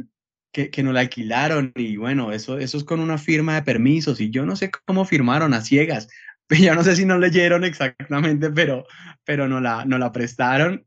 Que, 0.56 0.70
que 0.70 0.84
nos 0.84 0.94
la 0.94 1.00
alquilaron 1.00 1.72
y 1.76 1.98
bueno, 1.98 2.32
eso, 2.32 2.60
eso 2.60 2.78
es 2.78 2.84
con 2.84 3.00
una 3.00 3.18
firma 3.18 3.56
de 3.56 3.64
permisos 3.64 4.22
y 4.22 4.30
yo 4.30 4.46
no 4.46 4.56
sé 4.56 4.70
cómo 4.86 5.04
firmaron 5.04 5.52
a 5.56 5.62
ciegas, 5.62 6.08
yo 6.50 6.76
no 6.76 6.84
sé 6.84 6.96
si 6.96 7.06
no 7.06 7.18
leyeron 7.18 7.64
exactamente, 7.64 8.52
pero, 8.52 8.86
pero 9.24 9.48
no, 9.48 9.60
la, 9.60 9.84
no 9.86 9.98
la 9.98 10.12
prestaron 10.12 10.86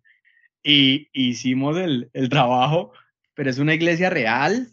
y 0.63 1.09
hicimos 1.13 1.77
el, 1.79 2.11
el 2.13 2.29
trabajo, 2.29 2.93
pero 3.35 3.51
es 3.51 3.59
una 3.59 3.75
iglesia 3.75 4.11
real. 4.11 4.69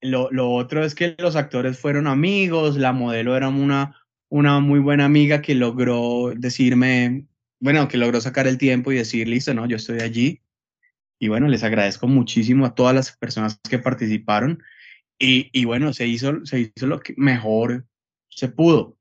Lo, 0.00 0.30
lo, 0.30 0.50
otro 0.52 0.84
es 0.84 0.94
que 0.94 1.16
los 1.18 1.34
actores 1.34 1.78
fueron 1.78 2.06
amigos, 2.06 2.76
la 2.76 2.92
modelo 2.92 3.36
era 3.36 3.48
una, 3.48 3.96
una 4.28 4.60
muy 4.60 4.78
buena 4.78 5.06
amiga 5.06 5.42
que 5.42 5.54
logró 5.54 6.32
decirme, 6.36 7.26
bueno, 7.58 7.88
que 7.88 7.96
logró 7.96 8.20
sacar 8.20 8.46
el 8.46 8.58
tiempo 8.58 8.92
y 8.92 8.96
decir, 8.96 9.26
listo, 9.26 9.54
no, 9.54 9.66
yo 9.66 9.76
estoy 9.76 10.00
allí. 10.00 10.40
Y 11.18 11.28
bueno, 11.28 11.48
les 11.48 11.64
agradezco 11.64 12.08
muchísimo 12.08 12.66
a 12.66 12.74
todas 12.74 12.94
las 12.94 13.16
personas 13.16 13.60
que 13.68 13.78
participaron. 13.78 14.62
Y, 15.18 15.48
y 15.52 15.64
bueno, 15.64 15.92
se 15.92 16.06
hizo, 16.06 16.44
se 16.44 16.60
hizo 16.60 16.86
lo 16.86 17.00
que 17.00 17.14
mejor 17.16 17.86
se 18.28 18.48
pudo. 18.48 18.96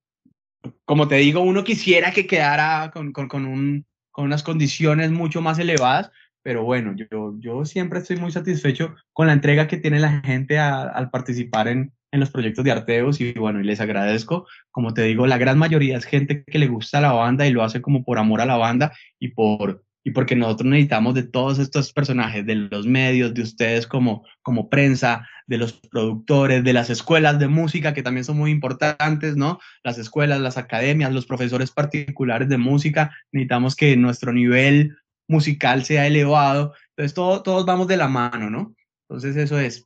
Como 0.86 1.08
te 1.08 1.16
digo, 1.16 1.42
uno 1.42 1.64
quisiera 1.64 2.12
que 2.12 2.28
quedara 2.28 2.92
con, 2.92 3.12
con, 3.12 3.46
un, 3.46 3.86
con 4.12 4.26
unas 4.26 4.44
condiciones 4.44 5.12
mucho 5.12 5.42
más 5.42 5.60
elevadas, 5.60 6.12
pero 6.42 6.64
bueno, 6.64 6.96
yo, 6.96 7.36
yo 7.40 7.66
siempre 7.66 8.00
estoy 8.00 8.18
muy 8.18 8.32
satisfecho 8.32 8.96
con 9.12 9.28
la 9.28 9.34
entrega 9.34 9.68
que 9.68 9.78
tiene 9.78 10.00
la 10.00 10.22
gente 10.22 10.60
al 10.60 11.10
participar 11.10 11.68
en, 11.68 11.94
en 12.14 12.20
los 12.20 12.30
proyectos 12.30 12.64
de 12.64 12.72
Arteos 12.72 13.20
y 13.20 13.34
bueno, 13.34 13.60
y 13.60 13.64
les 13.64 13.82
agradezco. 13.82 14.46
Como 14.70 14.94
te 14.94 15.02
digo, 15.02 15.26
la 15.26 15.40
gran 15.40 15.58
mayoría 15.58 15.98
es 15.98 16.06
gente 16.06 16.44
que 16.46 16.60
le 16.60 16.68
gusta 16.68 17.02
la 17.02 17.12
banda 17.12 17.48
y 17.48 17.52
lo 17.52 17.64
hace 17.64 17.82
como 17.82 18.06
por 18.06 18.20
amor 18.20 18.40
a 18.40 18.46
la 18.46 18.56
banda 18.56 18.94
y 19.20 19.30
por 19.30 19.84
y 20.04 20.12
porque 20.12 20.36
nosotros 20.36 20.70
necesitamos 20.70 21.16
de 21.16 21.24
todos 21.24 21.60
estos 21.60 21.94
personajes, 21.94 22.46
de 22.46 22.56
los 22.56 22.86
medios, 22.86 23.34
de 23.34 23.42
ustedes 23.42 23.88
como, 23.88 24.26
como 24.42 24.70
prensa, 24.70 25.28
de 25.48 25.58
los 25.58 25.74
productores, 25.74 26.64
de 26.64 26.74
las 26.74 26.90
escuelas 26.90 27.40
de 27.40 27.48
música, 27.48 27.94
que 27.94 28.04
también 28.04 28.26
son 28.26 28.38
muy 28.38 28.52
importantes, 28.52 29.36
¿no? 29.36 29.60
Las 29.84 29.98
escuelas, 29.98 30.42
las 30.42 30.58
academias, 30.58 31.14
los 31.14 31.26
profesores 31.26 31.72
particulares 31.72 32.50
de 32.50 32.58
música, 32.58 33.12
necesitamos 33.32 33.76
que 33.76 33.96
nuestro 33.96 34.34
nivel 34.34 34.98
musical 35.28 35.84
sea 35.86 36.06
elevado. 36.06 36.74
Entonces, 36.90 37.14
todo, 37.14 37.42
todos 37.42 37.66
vamos 37.66 37.88
de 37.88 37.98
la 37.98 38.08
mano, 38.08 38.50
¿no? 38.50 38.76
Entonces, 39.08 39.38
eso 39.38 39.60
es. 39.60 39.86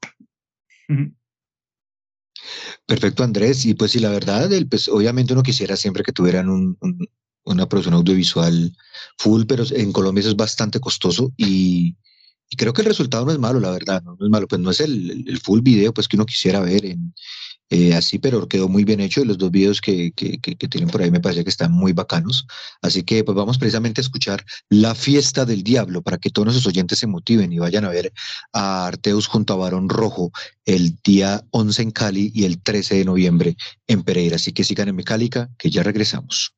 Perfecto, 2.86 3.23
Andrés. 3.23 3.65
Y 3.65 3.73
pues 3.73 3.91
sí, 3.91 3.99
la 3.99 4.10
verdad, 4.10 4.51
el, 4.51 4.67
pues, 4.67 4.88
obviamente 4.88 5.34
uno 5.34 5.43
quisiera 5.43 5.75
siempre 5.75 6.03
que 6.03 6.13
tuvieran 6.13 6.49
un, 6.49 6.77
un, 6.82 7.08
una 7.47 7.67
producción 7.67 7.95
audiovisual 7.95 8.75
full, 9.17 9.43
pero 9.45 9.63
en 9.71 9.91
Colombia 9.91 10.21
eso 10.21 10.29
es 10.29 10.36
bastante 10.36 10.79
costoso 10.79 11.33
y, 11.38 11.95
y 12.49 12.55
creo 12.55 12.73
que 12.73 12.81
el 12.81 12.88
resultado 12.88 13.25
no 13.25 13.31
es 13.31 13.39
malo, 13.39 13.60
la 13.60 13.71
verdad, 13.71 14.03
no, 14.03 14.15
no 14.19 14.25
es 14.25 14.31
malo, 14.31 14.47
pues 14.47 14.62
no 14.62 14.71
es 14.71 14.79
el, 14.79 15.25
el, 15.27 15.39
full 15.39 15.62
video 15.62 15.93
pues 15.93 16.07
que 16.07 16.15
uno 16.15 16.25
quisiera 16.25 16.60
ver 16.60 16.86
en, 16.86 17.13
eh, 17.69 17.93
así, 17.93 18.17
pero 18.17 18.47
quedó 18.47 18.69
muy 18.69 18.86
bien 18.86 19.01
hecho. 19.01 19.25
Los 19.25 19.38
dos 19.38 19.51
videos 19.51 19.81
que, 19.81 20.12
que, 20.13 20.39
que, 20.39 20.55
que, 20.55 20.67
tienen 20.67 20.89
por 20.89 21.01
ahí 21.01 21.12
me 21.12 21.19
parece 21.19 21.43
que 21.43 21.49
están 21.49 21.71
muy 21.71 21.91
bacanos. 21.91 22.47
Así 22.81 23.03
que 23.03 23.23
pues 23.23 23.36
vamos 23.36 23.57
precisamente 23.57 23.99
a 23.99 24.03
escuchar 24.03 24.45
La 24.69 24.95
Fiesta 24.95 25.45
del 25.45 25.63
Diablo 25.63 26.01
para 26.01 26.17
que 26.17 26.29
todos 26.29 26.45
nuestros 26.45 26.67
oyentes 26.67 26.99
se 26.99 27.07
motiven 27.07 27.51
y 27.51 27.60
vayan 27.60 27.83
a 27.86 27.89
ver 27.89 28.13
a 28.53 28.88
Arteus 28.88 29.27
junto 29.27 29.53
a 29.53 29.57
Barón 29.57 29.89
Rojo 29.89 30.31
el 30.65 30.97
día 31.03 31.43
11 31.51 31.81
en 31.81 31.91
Cali 31.91 32.31
y 32.33 32.45
el 32.45 32.62
13 32.62 32.95
de 32.95 33.05
noviembre 33.05 33.57
en 33.88 34.03
Pereira. 34.03 34.38
Así 34.38 34.53
que 34.53 34.63
sigan 34.63 34.88
en 34.88 34.95
Mecálica, 34.95 35.49
que 35.57 35.69
ya 35.69 35.83
regresamos. 35.83 36.53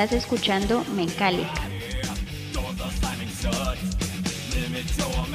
Estás 0.00 0.12
escuchando 0.12 0.84
Mencalic. 0.94 1.48
Limit. 4.54 5.28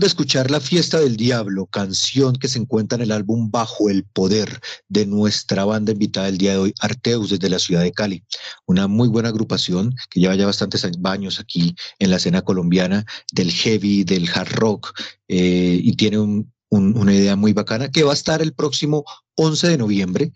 De 0.00 0.06
escuchar 0.06 0.50
La 0.50 0.60
Fiesta 0.60 1.00
del 1.00 1.16
Diablo, 1.16 1.64
canción 1.64 2.36
que 2.36 2.48
se 2.48 2.58
encuentra 2.58 2.96
en 2.96 3.02
el 3.02 3.12
álbum 3.12 3.50
Bajo 3.50 3.88
el 3.88 4.04
Poder 4.04 4.60
de 4.90 5.06
nuestra 5.06 5.64
banda 5.64 5.92
invitada 5.92 6.28
el 6.28 6.36
día 6.36 6.52
de 6.52 6.58
hoy, 6.58 6.74
Arteus, 6.80 7.30
desde 7.30 7.48
la 7.48 7.58
ciudad 7.58 7.80
de 7.80 7.92
Cali. 7.92 8.22
Una 8.66 8.88
muy 8.88 9.08
buena 9.08 9.30
agrupación 9.30 9.94
que 10.10 10.20
lleva 10.20 10.34
ya 10.34 10.44
bastantes 10.44 10.86
años 11.02 11.40
aquí 11.40 11.74
en 11.98 12.10
la 12.10 12.16
escena 12.16 12.42
colombiana 12.42 13.06
del 13.32 13.50
heavy, 13.50 14.04
del 14.04 14.28
hard 14.28 14.52
rock, 14.52 14.92
eh, 15.28 15.80
y 15.82 15.96
tiene 15.96 16.18
una 16.68 17.14
idea 17.14 17.34
muy 17.34 17.54
bacana 17.54 17.90
que 17.90 18.02
va 18.02 18.10
a 18.10 18.14
estar 18.14 18.42
el 18.42 18.52
próximo 18.52 19.02
11 19.36 19.68
de 19.68 19.78
noviembre 19.78 20.32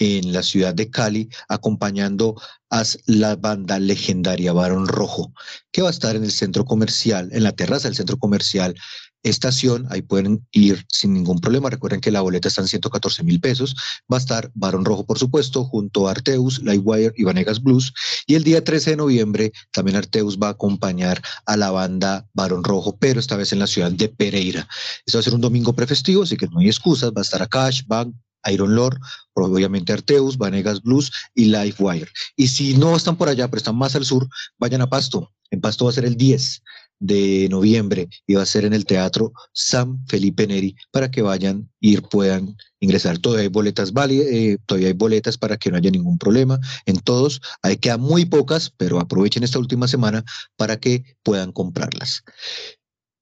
en 0.00 0.32
la 0.32 0.42
ciudad 0.42 0.74
de 0.74 0.90
Cali, 0.90 1.28
acompañando 1.48 2.34
a 2.70 2.82
la 3.06 3.36
banda 3.36 3.78
legendaria 3.78 4.52
Barón 4.52 4.88
Rojo, 4.88 5.32
que 5.70 5.82
va 5.82 5.88
a 5.88 5.92
estar 5.92 6.16
en 6.16 6.24
el 6.24 6.32
centro 6.32 6.64
comercial, 6.64 7.28
en 7.32 7.44
la 7.44 7.52
terraza 7.52 7.86
del 7.86 7.96
centro 7.96 8.18
comercial 8.18 8.74
Estación. 9.22 9.86
Ahí 9.90 10.00
pueden 10.00 10.46
ir 10.52 10.86
sin 10.88 11.12
ningún 11.12 11.40
problema. 11.40 11.68
Recuerden 11.68 12.00
que 12.00 12.10
la 12.10 12.22
boleta 12.22 12.48
está 12.48 12.62
en 12.62 12.68
114 12.68 13.22
mil 13.22 13.38
pesos. 13.38 13.76
Va 14.10 14.16
a 14.16 14.20
estar 14.20 14.50
Barón 14.54 14.84
Rojo, 14.84 15.04
por 15.04 15.18
supuesto, 15.18 15.64
junto 15.64 16.08
a 16.08 16.12
Arteus, 16.12 16.62
Lightwire 16.62 17.12
y 17.16 17.24
Vanegas 17.24 17.62
Blues. 17.62 17.92
Y 18.26 18.34
el 18.34 18.44
día 18.44 18.64
13 18.64 18.90
de 18.90 18.96
noviembre 18.96 19.52
también 19.72 19.96
Arteus 19.96 20.38
va 20.38 20.48
a 20.48 20.52
acompañar 20.52 21.20
a 21.44 21.56
la 21.58 21.70
banda 21.70 22.26
Barón 22.32 22.64
Rojo, 22.64 22.96
pero 22.96 23.20
esta 23.20 23.36
vez 23.36 23.52
en 23.52 23.58
la 23.58 23.66
ciudad 23.66 23.92
de 23.92 24.08
Pereira. 24.08 24.66
Esto 25.04 25.18
va 25.18 25.20
a 25.20 25.24
ser 25.24 25.34
un 25.34 25.42
domingo 25.42 25.74
prefestivo, 25.74 26.22
así 26.22 26.36
que 26.36 26.46
no 26.46 26.60
hay 26.60 26.68
excusas. 26.68 27.10
Va 27.10 27.20
a 27.20 27.22
estar 27.22 27.42
Akash, 27.42 27.82
Bag, 27.86 28.08
Iron 28.50 28.74
Lord, 28.74 28.98
obviamente 29.34 29.92
Arteus, 29.92 30.36
Vanegas 30.36 30.82
Blues 30.82 31.12
y 31.34 31.46
Lifewire. 31.46 32.10
Y 32.36 32.48
si 32.48 32.74
no 32.74 32.96
están 32.96 33.16
por 33.16 33.28
allá, 33.28 33.48
pero 33.48 33.58
están 33.58 33.76
más 33.76 33.94
al 33.96 34.04
sur, 34.04 34.28
vayan 34.58 34.82
a 34.82 34.90
Pasto. 34.90 35.32
En 35.50 35.60
Pasto 35.60 35.84
va 35.84 35.90
a 35.90 35.94
ser 35.94 36.04
el 36.04 36.16
10 36.16 36.62
de 37.00 37.48
noviembre 37.50 38.08
y 38.26 38.34
va 38.34 38.42
a 38.42 38.46
ser 38.46 38.66
en 38.66 38.74
el 38.74 38.84
Teatro 38.84 39.32
San 39.52 40.06
Felipe 40.06 40.46
Neri 40.46 40.76
para 40.92 41.10
que 41.10 41.22
vayan 41.22 41.68
y 41.80 41.96
puedan 41.96 42.56
ingresar. 42.78 43.18
Todavía 43.18 43.44
hay 43.44 43.48
boletas 43.48 43.92
válidas, 43.92 44.26
eh, 44.30 44.58
todavía 44.66 44.88
hay 44.88 44.94
boletas 44.94 45.38
para 45.38 45.56
que 45.56 45.70
no 45.70 45.78
haya 45.78 45.90
ningún 45.90 46.18
problema. 46.18 46.60
En 46.84 47.00
todos, 47.00 47.40
hay 47.62 47.78
quedan 47.78 48.00
muy 48.00 48.26
pocas, 48.26 48.70
pero 48.76 49.00
aprovechen 49.00 49.42
esta 49.42 49.58
última 49.58 49.88
semana 49.88 50.24
para 50.56 50.78
que 50.78 51.16
puedan 51.22 51.52
comprarlas. 51.52 52.22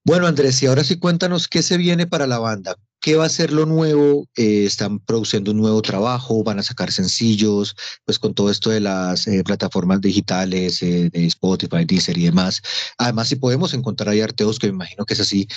Bueno, 0.05 0.27
Andrés, 0.27 0.63
y 0.63 0.67
ahora 0.67 0.85
sí 0.85 0.99
cuéntanos 0.99 1.49
qué 1.49 1.63
se 1.63 1.77
viene 1.77 2.07
para 2.07 2.27
la 2.27 2.39
banda. 2.39 2.77
¿Qué 3.09 3.17
va 3.17 3.25
a 3.25 3.31
ser 3.31 3.55
lo 3.55 3.65
nuevo? 3.65 4.29
Eh, 4.37 4.67
¿Están 4.67 4.99
produciendo 4.99 5.53
un 5.53 5.57
nuevo 5.57 5.81
trabajo? 5.81 6.45
¿Van 6.45 6.59
a 6.59 6.63
sacar 6.63 6.93
sencillos? 6.93 7.75
Pues 8.05 8.19
con 8.19 8.35
todo 8.35 8.51
esto 8.51 8.69
de 8.69 8.81
las 8.81 9.27
eh, 9.27 9.43
plataformas 9.43 10.03
digitales, 10.03 10.83
eh, 10.83 11.09
de 11.09 11.25
Spotify, 11.25 11.87
Deezer 11.87 12.19
y 12.19 12.25
demás. 12.25 12.61
Además, 12.99 13.29
si 13.29 13.37
podemos 13.37 13.73
encontrar 13.73 14.11
ahí 14.11 14.21
arteos, 14.21 14.59
que 14.59 14.67
me 14.67 14.75
imagino 14.75 15.07
que 15.07 15.15
es 15.15 15.21
así, 15.21 15.49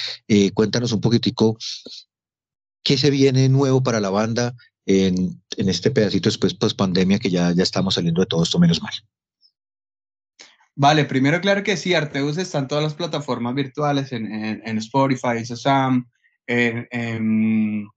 cuéntanos 0.54 0.94
un 0.94 1.02
poquitico 1.02 1.58
qué 2.86 2.98
se 2.98 3.10
viene 3.10 3.50
nuevo 3.50 3.84
para 3.84 4.00
la 4.00 4.12
banda 4.12 4.56
en, 4.86 5.44
este 5.58 5.92
pedacito 5.92 6.30
después 6.30 6.54
post 6.54 6.78
pandemia 6.78 7.20
que 7.20 7.30
ya, 7.30 7.52
ya 7.52 7.64
estamos 7.64 7.96
saliendo 7.96 8.22
de 8.22 8.28
todo 8.28 8.44
esto 8.44 8.60
menos 8.60 8.82
mal. 8.82 8.94
Vale, 10.74 11.04
primero 11.04 11.42
claro 11.42 11.64
que 11.64 11.76
sí, 11.76 11.96
Arteus 11.96 12.38
está 12.38 12.60
en 12.60 12.70
todas 12.70 12.84
las 12.86 12.94
plataformas 12.94 13.56
virtuales, 13.56 14.14
en, 14.14 14.32
en, 14.32 14.78
Spotify, 14.78 15.44
Shazam, 15.44 16.08
en, 16.48 17.88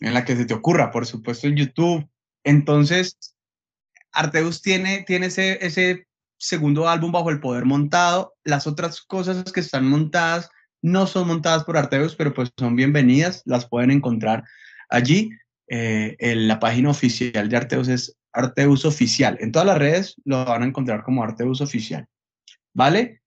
la 0.00 0.24
que 0.24 0.36
se 0.36 0.44
te 0.44 0.54
ocurra, 0.54 0.90
por 0.90 1.06
supuesto 1.06 1.46
en 1.46 1.56
YouTube. 1.56 2.08
Entonces, 2.44 3.16
Arteus 4.12 4.62
tiene, 4.62 5.04
tiene 5.06 5.26
ese, 5.26 5.64
ese 5.64 6.06
segundo 6.36 6.88
álbum 6.88 7.12
bajo 7.12 7.30
el 7.30 7.40
poder 7.40 7.64
montado. 7.64 8.34
Las 8.44 8.66
otras 8.66 9.02
cosas 9.02 9.52
que 9.52 9.60
están 9.60 9.86
montadas 9.86 10.50
no 10.82 11.06
son 11.06 11.28
montadas 11.28 11.64
por 11.64 11.76
Arteus, 11.76 12.14
pero 12.14 12.34
pues 12.34 12.50
son 12.58 12.76
bienvenidas, 12.76 13.42
las 13.46 13.66
pueden 13.66 13.90
encontrar 13.90 14.44
allí. 14.90 15.30
en 15.68 16.16
eh, 16.18 16.34
la 16.36 16.60
página 16.60 16.90
oficial 16.90 17.48
de 17.48 17.56
Arteus 17.56 17.88
es 17.88 18.16
Arteus 18.32 18.84
Oficial. 18.84 19.38
En 19.40 19.52
todas 19.52 19.66
las 19.66 19.78
redes 19.78 20.16
lo 20.24 20.44
van 20.44 20.62
a 20.62 20.66
encontrar 20.66 21.02
como 21.02 21.22
Arteus 21.22 21.60
Oficial. 21.60 22.06
¿vale? 22.74 23.22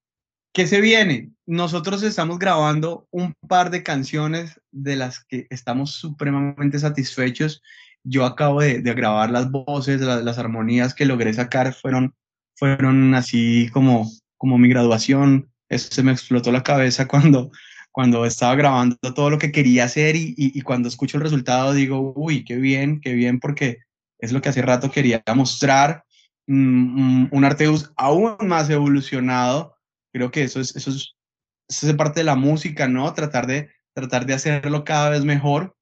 ¿Qué 0.53 0.67
se 0.67 0.81
viene? 0.81 1.31
Nosotros 1.45 2.03
estamos 2.03 2.39
grabando 2.39 3.07
un 3.12 3.33
par 3.47 3.69
de 3.69 3.83
canciones 3.83 4.60
de 4.71 4.95
las 4.95 5.23
que 5.23 5.47
estamos 5.49 5.91
supremamente 5.91 6.79
satisfechos. 6.79 7.62
Yo 8.03 8.25
acabo 8.25 8.62
de, 8.62 8.81
grabar 8.81 9.29
las 9.29 9.51
voces, 9.51 10.01
las, 10.01 10.23
las, 10.23 10.38
armonías 10.38 10.93
que 10.93 11.05
logré 11.05 11.33
sacar 11.33 11.73
fueron, 11.73 12.15
fueron 12.55 13.13
así 13.13 13.69
como, 13.71 14.10
como 14.38 14.57
mi 14.57 14.69
graduación. 14.69 15.51
Eso 15.69 15.89
se 15.91 16.03
me 16.03 16.12
explotó 16.12 16.51
la 16.51 16.63
cabeza 16.63 17.07
cuando, 17.07 17.51
cuando 17.91 18.25
estaba 18.25 18.55
grabando 18.55 18.95
todo 19.15 19.29
lo 19.29 19.38
que 19.38 19.51
quería 19.51 19.86
hacer 19.86 20.15
y, 20.15 20.36
y, 20.38 20.62
cuando 20.62 20.88
escucho 20.89 21.17
el 21.17 21.23
resultado 21.23 21.73
digo, 21.73 22.13
uy, 22.15 22.43
qué 22.43 22.55
bien, 22.57 23.01
qué 23.01 23.13
bien, 23.13 23.39
porque 23.39 23.79
es 24.19 24.31
lo 24.31 24.41
que 24.41 24.49
hace 24.49 24.62
rato 24.62 24.91
quería 24.91 25.23
mostrar 25.36 26.03
un, 26.47 27.27
un 27.31 27.45
Arteus 27.45 27.91
aún 27.95 28.36
más 28.41 28.69
evolucionado. 28.69 29.76
Creo 30.13 30.31
que 30.31 30.43
eso 30.43 30.59
es, 30.59 30.75
eso 30.75 30.91
es, 30.91 31.93
parte 31.95 32.21
de 32.21 32.25
la 32.25 32.35
música, 32.35 32.87
¿no? 32.87 33.13
Tratar 33.13 33.47
de, 33.47 33.69
tratar 33.93 34.25
de 34.25 34.33
hacerlo 34.33 34.83
cada 34.83 35.09
vez 35.09 35.25
mejor. 35.25 35.75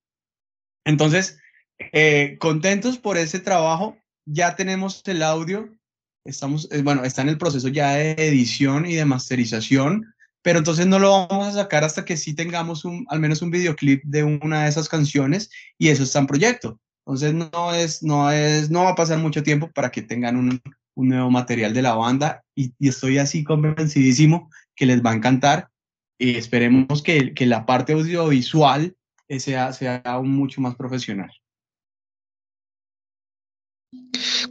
Entonces, 0.85 1.39
eh, 1.91 2.38
contentos 2.39 2.97
por 2.97 3.17
ese 3.17 3.39
trabajo. 3.39 3.97
Ya 4.25 4.55
tenemos 4.55 5.03
el 5.05 5.21
audio. 5.21 5.69
Estamos, 6.25 6.67
eh, 6.71 6.81
bueno, 6.81 7.03
está 7.03 7.21
en 7.21 7.29
el 7.29 7.38
proceso 7.38 7.67
ya 7.67 7.95
de 7.95 8.11
edición 8.13 8.85
y 8.88 8.95
de 8.95 9.05
masterización, 9.05 10.15
pero 10.41 10.57
entonces 10.57 10.88
no 10.88 10.97
lo 10.97 11.27
vamos 11.27 11.47
a 11.47 11.61
sacar 11.63 11.83
hasta 11.83 12.03
que 12.03 12.17
sí 12.17 12.33
tengamos 12.33 12.83
un, 12.83 13.05
al 13.09 13.19
menos 13.19 13.43
un 13.43 13.51
videoclip 13.51 14.03
de 14.03 14.23
una 14.23 14.63
de 14.63 14.69
esas 14.69 14.89
canciones 14.89 15.51
y 15.77 15.89
eso 15.89 16.03
está 16.03 16.19
en 16.19 16.27
proyecto. 16.27 16.79
Entonces 17.05 17.33
no 17.35 17.73
es, 17.73 18.01
no 18.01 18.31
es, 18.31 18.71
no 18.71 18.83
va 18.83 18.91
a 18.91 18.95
pasar 18.95 19.19
mucho 19.19 19.43
tiempo 19.43 19.71
para 19.71 19.91
que 19.91 20.01
tengan 20.01 20.38
un, 20.38 20.61
un 20.95 21.10
nuevo 21.10 21.29
material 21.29 21.73
de 21.73 21.81
la 21.81 21.95
banda 21.95 22.43
y, 22.55 22.73
estoy 22.79 23.17
así 23.17 23.43
convencidísimo 23.43 24.49
que 24.75 24.86
les 24.86 25.03
va 25.03 25.12
a 25.12 25.15
encantar 25.15 25.69
y 26.17 26.36
esperemos 26.36 27.03
que, 27.03 27.34
que 27.34 27.45
la 27.45 27.65
parte 27.65 27.93
audiovisual 27.93 28.95
sea, 29.39 29.73
sea 29.73 29.97
aún 30.05 30.31
mucho 30.31 30.62
más 30.62 30.75
profesional. 30.75 31.31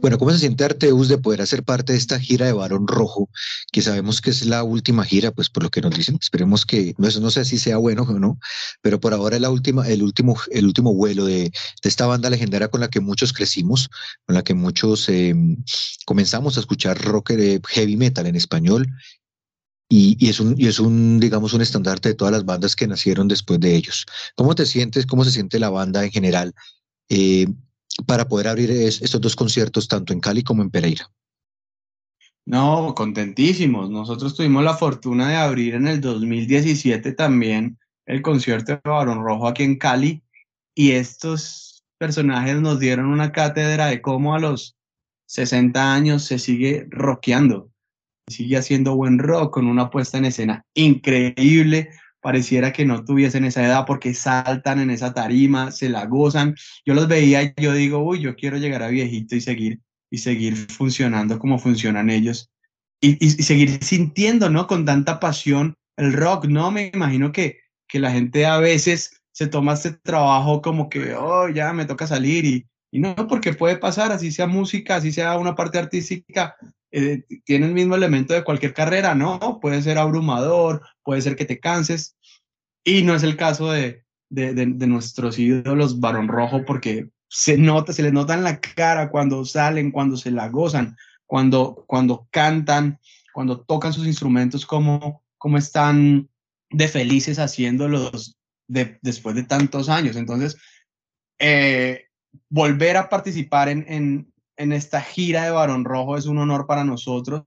Bueno, 0.01 0.17
¿cómo 0.17 0.31
se 0.31 0.39
siente 0.39 0.63
Arteus 0.63 1.07
de 1.07 1.17
poder 1.17 1.41
hacer 1.41 1.63
parte 1.63 1.93
de 1.93 1.99
esta 1.99 2.19
gira 2.19 2.45
de 2.45 2.53
Barón 2.53 2.87
Rojo? 2.87 3.29
Que 3.71 3.81
sabemos 3.81 4.21
que 4.21 4.29
es 4.29 4.45
la 4.45 4.63
última 4.63 5.03
gira, 5.05 5.31
pues 5.31 5.49
por 5.49 5.63
lo 5.63 5.69
que 5.69 5.81
nos 5.81 5.95
dicen, 5.95 6.17
esperemos 6.21 6.65
que, 6.65 6.93
no, 6.97 7.09
no 7.19 7.31
sé 7.31 7.45
si 7.45 7.57
sea 7.57 7.77
bueno 7.77 8.03
o 8.03 8.19
no, 8.19 8.39
pero 8.81 8.99
por 8.99 9.13
ahora 9.13 9.35
es 9.35 9.41
la 9.41 9.49
última, 9.49 9.87
el 9.87 10.03
último, 10.03 10.37
el 10.51 10.65
último 10.65 10.93
vuelo 10.93 11.25
de, 11.25 11.43
de 11.43 11.89
esta 11.89 12.05
banda 12.05 12.29
legendaria 12.29 12.67
con 12.67 12.81
la 12.81 12.89
que 12.89 12.99
muchos 12.99 13.33
crecimos, 13.33 13.89
con 14.25 14.35
la 14.35 14.43
que 14.43 14.53
muchos 14.53 15.07
eh, 15.09 15.35
comenzamos 16.05 16.57
a 16.57 16.59
escuchar 16.61 17.01
rock 17.01 17.31
de 17.31 17.61
heavy 17.67 17.97
metal 17.97 18.25
en 18.27 18.35
español 18.35 18.87
y, 19.89 20.17
y, 20.19 20.29
es 20.29 20.39
un, 20.39 20.55
y 20.57 20.67
es 20.67 20.79
un, 20.79 21.19
digamos, 21.19 21.53
un 21.53 21.61
estandarte 21.61 22.09
de 22.09 22.15
todas 22.15 22.31
las 22.31 22.45
bandas 22.45 22.75
que 22.75 22.87
nacieron 22.87 23.27
después 23.27 23.59
de 23.59 23.75
ellos. 23.75 24.05
¿Cómo 24.35 24.55
te 24.55 24.65
sientes? 24.65 25.05
¿Cómo 25.05 25.23
se 25.23 25.31
siente 25.31 25.59
la 25.59 25.69
banda 25.69 26.03
en 26.03 26.11
general? 26.11 26.53
Eh, 27.09 27.45
para 28.05 28.27
poder 28.27 28.47
abrir 28.47 28.71
estos 28.71 29.21
dos 29.21 29.35
conciertos 29.35 29.87
tanto 29.87 30.13
en 30.13 30.19
Cali 30.19 30.43
como 30.43 30.61
en 30.61 30.69
Pereira. 30.69 31.09
No, 32.45 32.93
contentísimos. 32.95 33.89
Nosotros 33.89 34.35
tuvimos 34.35 34.63
la 34.63 34.75
fortuna 34.75 35.29
de 35.29 35.35
abrir 35.35 35.75
en 35.75 35.87
el 35.87 35.99
2017 35.99 37.13
también 37.13 37.79
el 38.05 38.21
concierto 38.21 38.73
de 38.73 38.81
Barón 38.83 39.23
Rojo 39.23 39.47
aquí 39.47 39.63
en 39.63 39.77
Cali 39.77 40.21
y 40.75 40.91
estos 40.91 41.83
personajes 41.97 42.59
nos 42.61 42.79
dieron 42.79 43.07
una 43.07 43.31
cátedra 43.31 43.87
de 43.87 44.01
cómo 44.01 44.35
a 44.35 44.39
los 44.39 44.75
60 45.27 45.93
años 45.93 46.23
se 46.23 46.37
sigue 46.37 46.87
rockeando, 46.91 47.71
sigue 48.29 48.57
haciendo 48.57 48.95
buen 48.95 49.17
rock 49.17 49.53
con 49.53 49.65
una 49.65 49.89
puesta 49.89 50.19
en 50.19 50.25
escena 50.25 50.65
increíble, 50.75 51.89
pareciera 52.25 52.73
que 52.73 52.85
no 52.85 53.05
tuviesen 53.05 53.45
esa 53.45 53.63
edad 53.63 53.85
porque 53.85 54.15
saltan 54.15 54.79
en 54.79 54.89
esa 54.89 55.13
tarima, 55.13 55.69
se 55.69 55.89
la 55.89 56.07
gozan. 56.07 56.55
Yo 56.83 56.95
los 56.95 57.07
veía 57.07 57.43
y 57.43 57.53
yo 57.55 57.71
digo, 57.71 57.99
uy, 57.99 58.19
yo 58.19 58.35
quiero 58.35 58.57
llegar 58.57 58.81
a 58.81 58.87
viejito 58.87 59.35
y 59.35 59.41
seguir, 59.41 59.79
y 60.09 60.17
seguir 60.17 60.55
funcionando 60.55 61.37
como 61.37 61.59
funcionan 61.59 62.09
ellos. 62.09 62.49
Y, 62.99 63.29
seguir 63.29 63.77
sintiendo, 63.83 64.49
¿no? 64.49 64.65
Con 64.65 64.85
tanta 64.85 65.19
pasión 65.19 65.75
el 65.97 66.13
rock, 66.13 66.45
¿no? 66.45 66.71
Me 66.71 66.89
imagino 66.91 67.31
que, 67.31 67.59
que 67.87 67.99
la 67.99 68.11
gente 68.11 68.47
a 68.47 68.57
veces 68.57 69.21
se 69.31 69.45
toma 69.45 69.73
este 69.73 69.91
trabajo 69.91 70.63
como 70.63 70.89
que, 70.89 71.13
oh, 71.13 71.47
ya 71.49 71.73
me 71.73 71.85
toca 71.85 72.07
salir 72.07 72.43
y, 72.43 72.65
y 72.89 73.01
no, 73.01 73.15
porque 73.27 73.53
puede 73.53 73.77
pasar, 73.77 74.11
así 74.11 74.31
sea 74.31 74.47
música, 74.47 74.95
así 74.95 75.11
sea 75.11 75.37
una 75.37 75.53
parte 75.53 75.77
artística, 75.77 76.55
eh, 76.97 77.25
tiene 77.43 77.65
el 77.65 77.73
mismo 77.73 77.95
elemento 77.95 78.33
de 78.33 78.45
cualquier 78.45 78.73
carrera, 78.73 79.15
¿no? 79.15 79.59
Puede 79.61 79.81
ser 79.81 79.97
abrumador, 79.97 80.81
puede 81.03 81.21
ser 81.21 81.35
que 81.35 81.43
te 81.43 81.59
canses, 81.59 82.15
y 82.85 83.03
no 83.03 83.13
es 83.13 83.23
el 83.23 83.35
caso 83.35 83.69
de, 83.69 84.05
de, 84.29 84.65
nuestros 84.87 85.37
ídolos 85.37 85.99
Barón 85.99 86.29
Rojo, 86.29 86.63
porque 86.63 87.09
se 87.27 87.57
nota, 87.57 87.91
se 87.91 88.01
les 88.01 88.13
nota 88.13 88.33
en 88.33 88.43
la 88.43 88.61
cara 88.61 89.09
cuando 89.09 89.43
salen, 89.43 89.91
cuando 89.91 90.15
se 90.15 90.31
la 90.31 90.47
gozan, 90.47 90.95
cuando, 91.25 91.83
cuando 91.85 92.29
cantan, 92.31 92.97
cuando 93.33 93.59
tocan 93.59 93.91
sus 93.91 94.07
instrumentos, 94.07 94.65
cómo, 94.65 95.21
cómo 95.37 95.57
están 95.57 96.29
de 96.69 96.87
felices 96.87 97.39
haciéndolos 97.39 98.37
de, 98.69 98.99
después 99.01 99.35
de 99.35 99.43
tantos 99.43 99.89
años. 99.89 100.15
Entonces, 100.15 100.55
eh, 101.39 102.05
volver 102.47 102.95
a 102.95 103.09
participar 103.09 103.67
en, 103.67 104.31
en, 104.57 104.71
esta 104.71 105.01
gira 105.01 105.45
de 105.45 105.51
Barón 105.51 105.85
Rojo 105.85 106.17
es 106.17 106.25
un 106.25 106.37
honor 106.37 106.67
para 106.67 106.83
nosotros. 106.83 107.43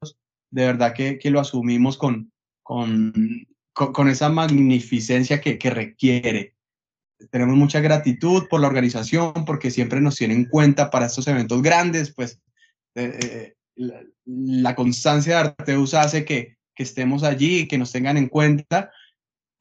De 0.51 0.67
verdad 0.67 0.95
que, 0.95 1.19
que 1.19 1.31
lo 1.31 1.41
asumimos 1.41 1.97
con, 1.99 2.33
con, 2.63 3.13
con, 3.73 4.09
esa 4.09 4.29
magnificencia 4.29 5.41
que, 5.41 5.59
que, 5.59 5.71
requiere. 5.71 6.55
Tenemos 7.31 7.57
mucha 7.57 7.81
gratitud 7.81 8.49
por 8.49 8.61
la 8.61 8.69
organización, 8.69 9.33
porque 9.47 9.71
siempre 9.71 10.01
nos 10.01 10.17
tienen 10.17 10.39
en 10.39 10.45
cuenta 10.47 10.91
para 10.91 11.07
estos 11.07 11.27
eventos 11.29 11.63
grandes, 11.63 12.15
pues 12.15 12.41
eh, 12.95 13.19
eh 13.23 13.55
la, 14.25 14.75
constancia 14.75 15.35
de 15.35 15.41
Arteus 15.41 15.95
hace 15.95 16.25
que, 16.25 16.59
que 16.75 16.83
estemos 16.83 17.23
allí 17.23 17.69
que 17.69 17.79
nos 17.79 17.93
tengan 17.93 18.17
en 18.17 18.29
cuenta. 18.29 18.91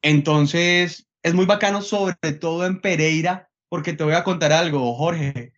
Entonces, 0.02 1.08
es 1.22 1.34
muy 1.34 1.46
bacano, 1.46 1.82
sobre 1.82 2.32
todo 2.38 2.66
en 2.66 2.80
Pereira, 2.80 3.50
porque 3.68 3.92
te 3.92 4.04
voy 4.04 4.14
a 4.14 4.24
contar 4.24 4.52
algo, 4.52 4.94
Jorge. 4.94 5.52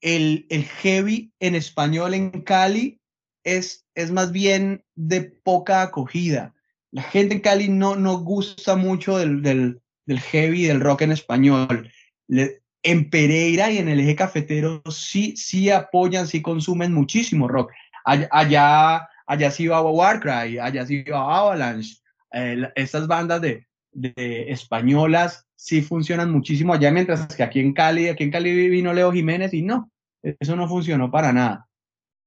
El, 0.00 0.46
el 0.50 0.64
heavy 0.64 1.32
en 1.40 1.54
español 1.54 2.14
en 2.14 2.30
Cali 2.42 3.00
es, 3.42 3.86
es 3.94 4.10
más 4.10 4.32
bien 4.32 4.84
de 4.94 5.22
poca 5.22 5.82
acogida. 5.82 6.54
La 6.90 7.02
gente 7.02 7.34
en 7.34 7.40
Cali 7.40 7.68
no, 7.68 7.96
no 7.96 8.18
gusta 8.18 8.76
mucho 8.76 9.18
del, 9.18 9.42
del, 9.42 9.80
del 10.06 10.20
heavy, 10.20 10.64
del 10.64 10.80
rock 10.80 11.02
en 11.02 11.12
español. 11.12 11.90
Le, 12.28 12.62
en 12.82 13.08
Pereira 13.08 13.70
y 13.70 13.78
en 13.78 13.88
el 13.88 14.00
eje 14.00 14.14
cafetero 14.14 14.82
sí, 14.90 15.34
sí 15.36 15.70
apoyan, 15.70 16.26
sí 16.26 16.42
consumen 16.42 16.92
muchísimo 16.92 17.48
rock. 17.48 17.72
Allá, 18.04 18.28
allá, 18.30 19.08
allá 19.26 19.50
sí 19.50 19.66
va 19.66 19.80
Warcry, 19.82 20.58
allá 20.58 20.86
sí 20.86 21.02
va 21.04 21.38
Avalanche. 21.38 21.96
Eh, 22.32 22.70
estas 22.76 23.06
bandas 23.06 23.40
de, 23.40 23.66
de 23.92 24.46
españolas 24.48 25.43
sí 25.64 25.80
funcionan 25.80 26.30
muchísimo 26.30 26.74
allá, 26.74 26.90
mientras 26.90 27.26
que 27.34 27.42
aquí 27.42 27.58
en 27.58 27.72
Cali, 27.72 28.08
aquí 28.08 28.22
en 28.22 28.30
Cali 28.30 28.68
vino 28.68 28.92
Leo 28.92 29.10
Jiménez 29.10 29.54
y 29.54 29.62
no, 29.62 29.90
eso 30.22 30.56
no 30.56 30.68
funcionó 30.68 31.10
para 31.10 31.32
nada. 31.32 31.66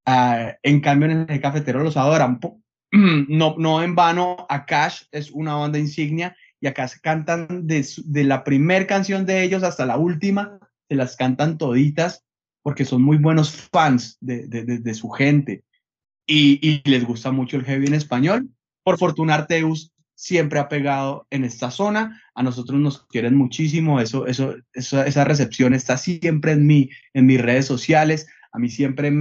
Uh, 0.07 0.53
en 0.63 0.81
cambio, 0.81 1.11
en 1.11 1.29
el 1.29 1.39
cafetero 1.39 1.83
los 1.83 1.97
adoran. 1.97 2.39
No, 2.89 3.55
no 3.57 3.83
en 3.83 3.95
vano, 3.95 4.47
Akash 4.49 5.03
es 5.11 5.29
una 5.29 5.55
banda 5.55 5.77
insignia 5.77 6.37
y 6.61 6.67
acá 6.67 6.87
se 6.87 7.01
cantan 7.01 7.67
de, 7.67 7.85
de 8.05 8.23
la 8.23 8.45
primera 8.45 8.87
canción 8.87 9.25
de 9.25 9.43
ellos 9.43 9.61
hasta 9.61 9.85
la 9.85 9.97
última, 9.97 10.57
se 10.87 10.95
las 10.95 11.17
cantan 11.17 11.57
toditas 11.57 12.23
porque 12.63 12.85
son 12.85 13.01
muy 13.01 13.17
buenos 13.17 13.51
fans 13.51 14.17
de, 14.21 14.47
de 14.47 14.93
su 14.93 15.09
gente 15.09 15.65
y, 16.25 16.59
y, 16.65 16.89
les 16.89 17.05
gusta 17.05 17.31
mucho 17.31 17.57
el 17.57 17.65
heavy 17.65 17.87
en 17.87 17.93
español. 17.93 18.49
Por 18.83 18.97
fortuna, 18.97 19.35
Arteus 19.35 19.91
siempre 20.17 20.59
ha 20.59 20.67
pegado 20.67 21.27
en 21.29 21.43
esta 21.43 21.69
zona. 21.69 22.21
A 22.33 22.43
nosotros 22.43 22.79
nos 22.79 23.05
quieren 23.05 23.35
muchísimo. 23.35 24.01
Eso, 24.01 24.25
eso, 24.25 24.55
eso, 24.73 25.03
esa 25.03 25.23
recepción 25.23 25.73
está 25.73 25.95
siempre 25.97 26.53
en 26.53 26.65
mí, 26.65 26.89
en 27.13 27.27
mis 27.27 27.39
redes 27.39 27.65
sociales. 27.65 28.27
A 28.51 28.57
mí 28.57 28.69
siempre, 28.69 29.13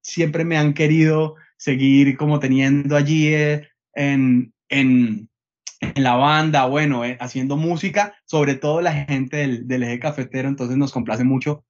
siempre 0.00 0.44
me 0.44 0.56
han 0.56 0.72
querido 0.72 1.34
seguir 1.56 2.16
como 2.16 2.38
teniendo 2.38 2.96
allí 2.96 3.34
eh, 3.34 3.68
en, 3.94 4.54
en, 4.68 5.28
en, 5.80 6.02
la 6.02 6.14
banda, 6.14 6.66
bueno, 6.66 7.04
eh, 7.04 7.18
haciendo 7.20 7.56
música, 7.56 8.14
sobre 8.24 8.54
todo 8.54 8.80
la 8.80 8.92
gente 8.92 9.38
del, 9.38 9.66
del 9.66 9.82
eje 9.82 9.98
cafetero. 9.98 10.48
Entonces 10.48 10.76
nos 10.76 10.92
complace 10.92 11.24
mucho 11.24 11.64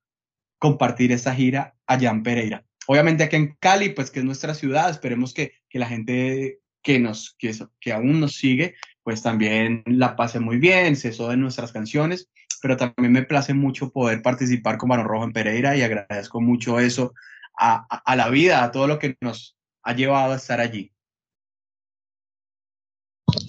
compartir 0.58 1.10
esta 1.10 1.34
gira 1.34 1.74
allá 1.86 2.10
en 2.10 2.22
Pereira. 2.22 2.64
Obviamente 2.86 3.24
aquí 3.24 3.36
en 3.36 3.56
Cali, 3.58 3.90
pues 3.90 4.10
que 4.10 4.18
es 4.18 4.26
nuestra 4.26 4.52
ciudad, 4.52 4.90
esperemos 4.90 5.32
que, 5.32 5.52
que 5.70 5.78
la 5.78 5.86
gente 5.86 6.60
que, 6.84 7.00
nos, 7.00 7.34
que, 7.38 7.52
que 7.80 7.92
aún 7.92 8.20
nos 8.20 8.36
sigue, 8.36 8.76
pues 9.02 9.22
también 9.22 9.82
la 9.86 10.14
pase 10.14 10.38
muy 10.38 10.58
bien, 10.58 10.94
se 10.94 11.10
de 11.10 11.36
nuestras 11.36 11.72
canciones, 11.72 12.28
pero 12.62 12.76
también 12.76 13.10
me 13.10 13.24
place 13.24 13.54
mucho 13.54 13.90
poder 13.90 14.22
participar 14.22 14.78
con 14.78 14.90
Barón 14.90 15.08
Rojo 15.08 15.24
en 15.24 15.32
Pereira 15.32 15.76
y 15.76 15.82
agradezco 15.82 16.40
mucho 16.40 16.78
eso 16.78 17.14
a, 17.58 17.86
a, 17.90 17.96
a 18.04 18.16
la 18.16 18.28
vida, 18.28 18.62
a 18.62 18.70
todo 18.70 18.86
lo 18.86 18.98
que 18.98 19.16
nos 19.20 19.56
ha 19.82 19.94
llevado 19.94 20.32
a 20.32 20.36
estar 20.36 20.60
allí. 20.60 20.92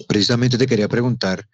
Precisamente 0.08 0.58
te 0.58 0.66
quería 0.66 0.88
preguntar, 0.88 1.46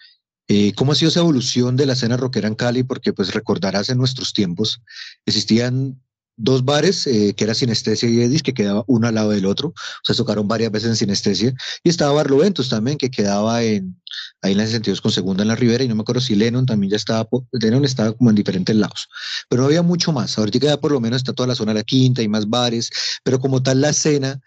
eh, 0.48 0.72
¿cómo 0.74 0.92
ha 0.92 0.94
sido 0.94 1.08
esa 1.08 1.20
evolución 1.20 1.76
de 1.76 1.86
la 1.86 1.94
escena 1.94 2.16
rockera 2.16 2.48
en 2.48 2.54
Cali? 2.54 2.82
Porque 2.82 3.12
pues 3.12 3.34
recordarás 3.34 3.88
en 3.88 3.98
nuestros 3.98 4.32
tiempos 4.32 4.82
existían 5.26 6.00
dos 6.36 6.64
bares, 6.64 7.06
eh, 7.06 7.34
que 7.36 7.44
era 7.44 7.54
Sinestesia 7.54 8.08
y 8.08 8.20
Edis, 8.20 8.42
que 8.42 8.54
quedaba 8.54 8.84
uno 8.86 9.06
al 9.08 9.14
lado 9.14 9.30
del 9.30 9.46
otro, 9.46 9.68
o 9.68 10.04
sea, 10.04 10.14
tocaron 10.14 10.48
varias 10.48 10.72
veces 10.72 10.90
en 10.90 10.96
Sinestesia, 10.96 11.54
y 11.84 11.88
estaba 11.88 12.12
Barloventus 12.12 12.68
también, 12.68 12.98
que 12.98 13.10
quedaba 13.10 13.62
en, 13.62 14.00
ahí 14.42 14.52
en 14.52 14.58
los 14.58 14.70
sentidos 14.70 15.00
con 15.00 15.12
segunda 15.12 15.42
en 15.42 15.48
la 15.48 15.56
Ribera, 15.56 15.84
y 15.84 15.88
no 15.88 15.94
me 15.94 16.02
acuerdo 16.02 16.20
si 16.20 16.34
Lennon 16.34 16.66
también 16.66 16.90
ya 16.90 16.96
estaba, 16.96 17.28
Lennon 17.52 17.84
estaba 17.84 18.12
como 18.12 18.30
en 18.30 18.36
diferentes 18.36 18.74
lados, 18.74 19.08
pero 19.48 19.62
no 19.62 19.66
había 19.66 19.82
mucho 19.82 20.12
más, 20.12 20.38
ahorita 20.38 20.58
ya 20.66 20.80
por 20.80 20.92
lo 20.92 21.00
menos 21.00 21.18
está 21.18 21.32
toda 21.32 21.46
la 21.46 21.54
zona 21.54 21.72
de 21.72 21.80
la 21.80 21.84
Quinta, 21.84 22.22
y 22.22 22.28
más 22.28 22.48
bares, 22.48 22.90
pero 23.22 23.38
como 23.38 23.62
tal 23.62 23.80
la 23.80 23.90
escena, 23.90 24.40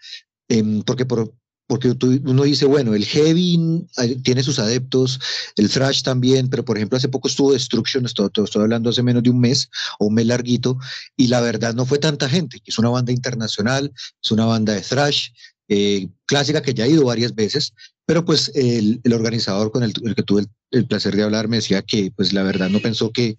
eh, 0.48 0.82
porque 0.84 1.06
por, 1.06 1.32
porque 1.66 1.94
uno 2.24 2.44
dice, 2.44 2.64
bueno, 2.64 2.94
el 2.94 3.04
heavy 3.04 3.86
tiene 4.22 4.42
sus 4.42 4.58
adeptos, 4.58 5.20
el 5.56 5.68
thrash 5.68 6.02
también, 6.02 6.48
pero 6.48 6.64
por 6.64 6.76
ejemplo 6.76 6.96
hace 6.96 7.08
poco 7.08 7.28
estuvo 7.28 7.52
Destruction, 7.52 8.06
estoy, 8.06 8.28
estoy 8.32 8.62
hablando 8.62 8.90
hace 8.90 9.02
menos 9.02 9.22
de 9.22 9.30
un 9.30 9.40
mes 9.40 9.68
o 9.98 10.06
un 10.06 10.14
mes 10.14 10.26
larguito, 10.26 10.78
y 11.16 11.26
la 11.26 11.40
verdad 11.40 11.74
no 11.74 11.84
fue 11.84 11.98
tanta 11.98 12.28
gente, 12.28 12.62
es 12.64 12.78
una 12.78 12.90
banda 12.90 13.12
internacional, 13.12 13.92
es 14.22 14.30
una 14.30 14.44
banda 14.44 14.74
de 14.74 14.82
thrash, 14.82 15.30
eh, 15.68 16.08
clásica 16.26 16.62
que 16.62 16.74
ya 16.74 16.84
ha 16.84 16.88
ido 16.88 17.04
varias 17.04 17.34
veces, 17.34 17.72
pero 18.04 18.24
pues 18.24 18.52
el, 18.54 19.00
organizador 19.12 19.72
con 19.72 19.82
el, 19.82 19.92
el 20.04 20.14
que 20.14 20.22
tuve 20.22 20.42
el, 20.42 20.48
el, 20.70 20.86
placer 20.86 21.16
de 21.16 21.24
hablar 21.24 21.48
me 21.48 21.56
decía 21.56 21.82
que 21.82 22.12
pues 22.14 22.32
la 22.32 22.44
verdad 22.44 22.70
no 22.70 22.78
pensó 22.78 23.10
que 23.10 23.36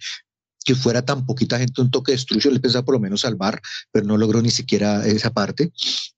que 0.67 0.75
fuera 0.75 1.01
tan 1.01 1.25
poquita 1.25 1.57
gente 1.57 1.81
un 1.81 1.89
toque 1.89 2.11
de 2.11 2.17
destrucción, 2.17 2.53
le 2.53 2.59
pensaba 2.59 2.83
por 2.83 2.95
lo 2.95 2.99
menos 2.99 3.21
salvar, 3.21 3.61
pero 3.89 4.05
no 4.05 4.17
logró 4.17 4.41
ni 4.41 4.51
siquiera 4.51 5.07
esa 5.07 5.31
parte. 5.31 5.71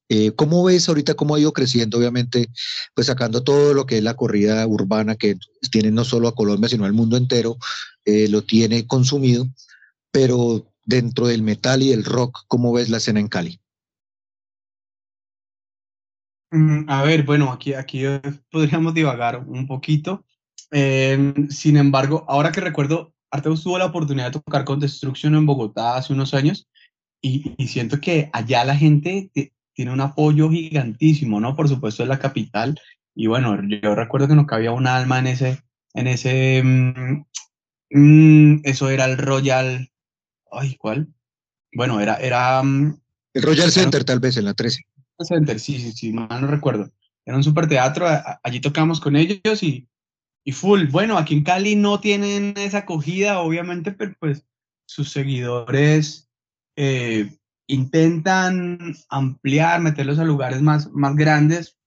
Eh, 0.10 0.32
¿Cómo 0.32 0.64
ves 0.64 0.90
ahorita 0.90 1.14
cómo 1.14 1.36
ha 1.36 1.40
ido 1.40 1.54
creciendo, 1.54 2.00
obviamente, 2.00 2.50
pues 2.96 3.06
sacando 3.06 3.44
todo 3.44 3.76
lo 3.76 3.86
que 3.86 4.00
es 4.00 4.04
la 4.04 4.16
corrida 4.16 4.66
urbana 4.66 5.16
que 5.16 5.38
tiene 5.70 5.92
no 5.92 6.04
solo 6.04 6.28
a 6.28 6.34
Colombia, 6.34 6.68
sino 6.68 6.86
al 6.86 6.94
mundo 6.94 7.16
entero, 7.16 7.58
eh, 8.06 8.28
lo 8.28 8.42
tiene 8.42 8.88
consumido, 8.88 9.48
pero 10.10 10.74
dentro 10.84 11.28
del 11.28 11.44
metal 11.44 11.84
y 11.84 11.92
el 11.92 12.04
rock, 12.04 12.46
¿cómo 12.48 12.74
ves 12.74 12.90
la 12.90 12.98
escena 12.98 13.20
en 13.20 13.28
Cali? 13.28 13.62
Mm, 16.50 16.90
a 16.90 17.04
ver, 17.04 17.22
bueno, 17.22 17.52
aquí, 17.52 17.76
aquí 17.76 18.02
podríamos 18.50 18.96
divagar 18.96 19.46
un 19.46 19.68
poquito. 19.68 20.26
Eh, 20.72 21.36
sin 21.52 21.78
embargo, 21.78 22.26
ahora 22.28 22.52
que 22.52 22.62
recuerdo, 22.62 23.14
Arteus 23.32 23.64
tuvo 23.64 23.78
la 23.78 23.86
oportunidad 23.86 24.28
de 24.28 24.40
tocar 24.40 24.66
con 24.66 24.80
Destruction 24.80 25.36
en 25.36 25.46
Bogotá 25.46 25.96
hace 25.96 26.14
unos 26.14 26.34
años 26.34 26.68
y, 27.22 27.54
y 27.58 27.68
siento 27.68 28.00
que 28.00 28.30
allá 28.34 28.64
la 28.66 28.76
gente 28.76 29.32
tiene 29.74 29.92
un 29.92 30.02
apoyo 30.02 30.50
gigantísimo, 30.50 31.40
¿no? 31.40 31.56
Por 31.56 31.70
supuesto 31.70 32.04
es 32.04 32.10
la 32.10 32.20
capital 32.20 32.80
y 33.16 33.28
bueno, 33.28 33.58
yo 33.82 33.96
recuerdo 33.96 34.28
que 34.28 34.36
no 34.36 34.48
cabía 34.48 34.72
un 34.72 34.88
alma 34.88 35.20
en 35.20 35.28
ese, 35.28 35.62
en 35.94 36.08
ese, 36.08 36.62
mmm, 36.64 37.26
mmm, 37.92 38.62
eso 38.64 38.90
era 38.90 39.06
el 39.06 39.18
Royal, 39.18 39.90
ay, 40.52 40.76
¿cuál? 40.76 41.10
Bueno, 41.74 42.00
era, 42.00 42.16
era... 42.16 42.64
Mm, 42.64 43.00
el 43.34 43.44
Royal 43.44 43.72
Center 43.72 44.04
tal 44.04 44.20
vez 44.20 44.38
en 44.38 44.46
la 44.46 44.54
13. 44.54 44.84
Center, 45.20 45.60
sí, 45.60 45.80
sí, 45.80 45.92
sí, 45.92 46.14
mal 46.14 46.42
no 46.42 46.48
recuerdo. 46.48 46.92
Era 47.26 47.36
un 47.36 47.44
super 47.44 47.68
teatro, 47.68 48.08
allí 48.42 48.62
tocamos 48.62 49.02
con 49.02 49.16
ellos 49.16 49.62
y, 49.64 49.88
y 50.50 50.52
full. 50.52 50.88
Bueno, 50.88 51.16
aquí 51.20 51.36
en 51.36 51.44
Cali 51.44 51.76
no 51.76 52.00
tienen 52.00 52.56
esa 52.58 52.80
acogida, 52.80 53.40
obviamente, 53.42 53.92
pero 53.92 54.16
pues 54.20 54.48
sus 54.88 55.12
seguidores 55.12 56.28
eh, 56.76 57.38
intentan 57.68 58.96
ampliar, 59.10 59.80
meterlos 59.80 60.18
a 60.18 60.24
lugares 60.24 60.60
más, 60.60 60.90
más 60.92 61.16
grandes, 61.16 61.78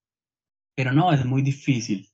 pero 0.76 0.92
no, 0.92 1.12
es 1.12 1.24
muy 1.24 1.42
difícil. 1.42 2.08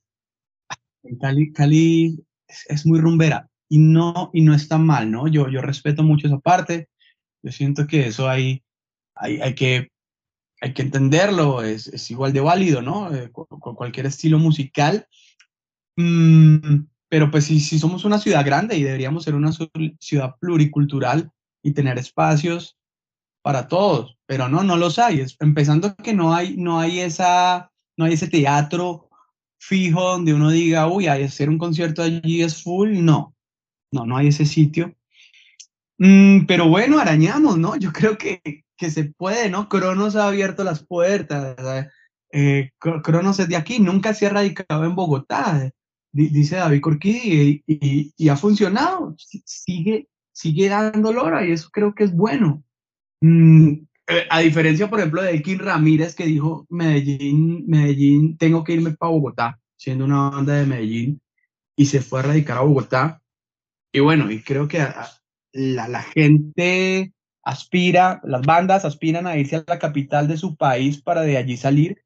En 1.03 1.19
Cali, 1.19 1.53
Cali 1.53 2.17
es, 2.47 2.83
muy 2.87 2.99
rumbera 2.99 3.47
y 3.69 3.77
no, 3.77 4.31
y 4.33 4.41
no 4.41 4.55
está 4.55 4.79
mal, 4.79 5.11
¿no? 5.11 5.27
Yo, 5.27 5.49
yo 5.49 5.61
respeto 5.61 6.01
mucho 6.01 6.25
esa 6.25 6.39
parte, 6.39 6.89
yo 7.43 7.51
siento 7.51 7.85
que 7.85 8.07
eso 8.07 8.27
hay, 8.27 8.63
hay, 9.13 9.39
hay 9.39 9.53
que 9.53 9.91
hay 10.61 10.73
que 10.73 10.81
entenderlo, 10.81 11.61
es, 11.61 11.87
es 11.87 12.11
igual 12.11 12.33
de 12.33 12.41
válido, 12.41 12.81
¿no? 12.81 13.13
Eh, 13.15 13.31
cualquier 13.31 14.07
estilo 14.07 14.39
musical, 14.39 15.07
Mm, 15.99 16.85
pero 17.09 17.29
pues 17.29 17.43
si, 17.43 17.59
si, 17.59 17.77
somos 17.77 18.05
una 18.05 18.19
ciudad 18.19 18.45
grande 18.45 18.77
y 18.77 18.83
deberíamos 18.83 19.25
ser 19.25 19.35
una 19.35 19.51
ciudad 19.99 20.35
pluricultural 20.39 21.29
y 21.61 21.73
tener 21.73 21.97
espacios 21.97 22.77
para 23.41 23.67
todos, 23.67 24.17
pero 24.25 24.47
no, 24.47 24.63
no 24.63 24.77
los 24.77 24.97
hay. 24.97 25.19
Es, 25.19 25.35
empezando 25.41 25.93
que 25.97 26.13
no 26.13 26.33
hay, 26.33 26.55
no 26.55 26.79
hay 26.79 27.01
esa, 27.01 27.69
no 27.97 28.05
hay 28.05 28.13
ese 28.13 28.29
teatro 28.29 29.09
fijo 29.59 30.11
donde 30.11 30.33
uno 30.33 30.51
diga, 30.51 30.87
uy, 30.87 31.07
hay 31.07 31.23
hacer 31.23 31.49
un 31.49 31.57
concierto 31.57 32.01
allí 32.01 32.43
es 32.43 32.63
full. 32.63 33.03
No, 33.03 33.35
no, 33.91 34.05
no 34.05 34.15
hay 34.15 34.27
ese 34.27 34.45
sitio. 34.45 34.95
Mm, 35.97 36.45
pero 36.45 36.69
bueno, 36.69 36.99
arañamos, 36.99 37.57
¿no? 37.57 37.75
Yo 37.75 37.91
creo 37.91 38.17
que, 38.17 38.63
que 38.77 38.89
se 38.89 39.03
puede, 39.03 39.49
¿no? 39.49 39.67
Cronos 39.67 40.15
ha 40.15 40.29
abierto 40.29 40.63
las 40.63 40.85
puertas. 40.85 41.57
Eh, 42.31 42.71
Cronos 42.79 43.39
es 43.39 43.49
de 43.49 43.57
aquí, 43.57 43.79
nunca 43.79 44.13
se 44.13 44.27
ha 44.27 44.29
radicado 44.29 44.85
en 44.85 44.95
Bogotá 44.95 45.73
dice 46.11 46.55
David 46.55 46.81
Corquí, 46.81 47.63
y, 47.65 48.29
ha 48.29 48.35
funcionado, 48.35 49.15
sigue, 49.45 50.07
sigue 50.31 50.69
dando 50.69 51.13
lora 51.13 51.45
y 51.45 51.51
eso 51.51 51.69
creo 51.71 51.93
que 51.93 52.05
es 52.05 52.13
bueno. 52.13 52.63
Mm, 53.21 53.73
eh, 54.07 54.27
a 54.29 54.39
diferencia, 54.39 54.89
por 54.89 54.99
ejemplo, 54.99 55.21
de 55.21 55.31
Elkin 55.31 55.59
Ramírez 55.59 56.15
que 56.15 56.25
dijo, 56.25 56.65
Medellín, 56.69 57.65
Medellín, 57.67 58.37
tengo 58.37 58.63
que 58.63 58.73
irme 58.73 58.91
para 58.91 59.11
Bogotá, 59.11 59.59
siendo 59.77 60.05
una 60.05 60.29
banda 60.29 60.55
de 60.55 60.65
Medellín, 60.65 61.21
y 61.75 61.85
se 61.85 62.01
fue 62.01 62.19
a 62.19 62.23
radicar 62.23 62.57
a 62.57 62.61
Bogotá. 62.61 63.21
Y 63.91 63.99
bueno, 63.99 64.31
y 64.31 64.41
creo 64.41 64.67
que 64.67 64.79
la, 65.53 65.87
la 65.87 66.03
gente 66.03 67.13
aspira, 67.43 68.19
las 68.23 68.41
bandas 68.41 68.85
aspiran 68.85 69.27
a 69.27 69.37
irse 69.37 69.57
a 69.57 69.63
la 69.67 69.79
capital 69.79 70.27
de 70.27 70.37
su 70.37 70.55
país 70.55 71.01
para 71.01 71.21
de 71.21 71.37
allí 71.37 71.57
salir. 71.57 72.03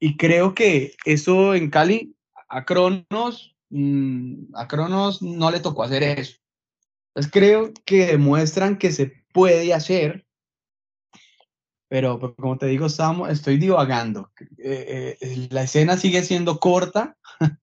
Y 0.00 0.16
creo 0.16 0.54
que 0.54 0.94
eso 1.04 1.54
en 1.54 1.70
Cali, 1.70 2.14
a 2.52 2.64
Cronos, 2.66 3.56
mm, 3.70 4.54
a 4.54 4.68
Cronos 4.68 5.22
no 5.22 5.50
le 5.50 5.60
tocó 5.60 5.82
hacer 5.82 6.02
eso. 6.02 6.36
Entonces 7.08 7.32
creo 7.32 7.72
que 7.84 8.06
demuestran 8.06 8.76
que 8.76 8.92
se 8.92 9.12
puede 9.32 9.72
hacer, 9.72 10.26
pero, 11.88 12.18
como 12.36 12.56
te 12.56 12.66
digo, 12.66 12.86
estamos, 12.86 13.28
estoy 13.28 13.58
divagando. 13.58 14.30
Eh, 14.56 15.18
eh, 15.20 15.48
la 15.50 15.64
escena 15.64 15.98
sigue 15.98 16.22
siendo 16.22 16.58
corta, 16.58 17.18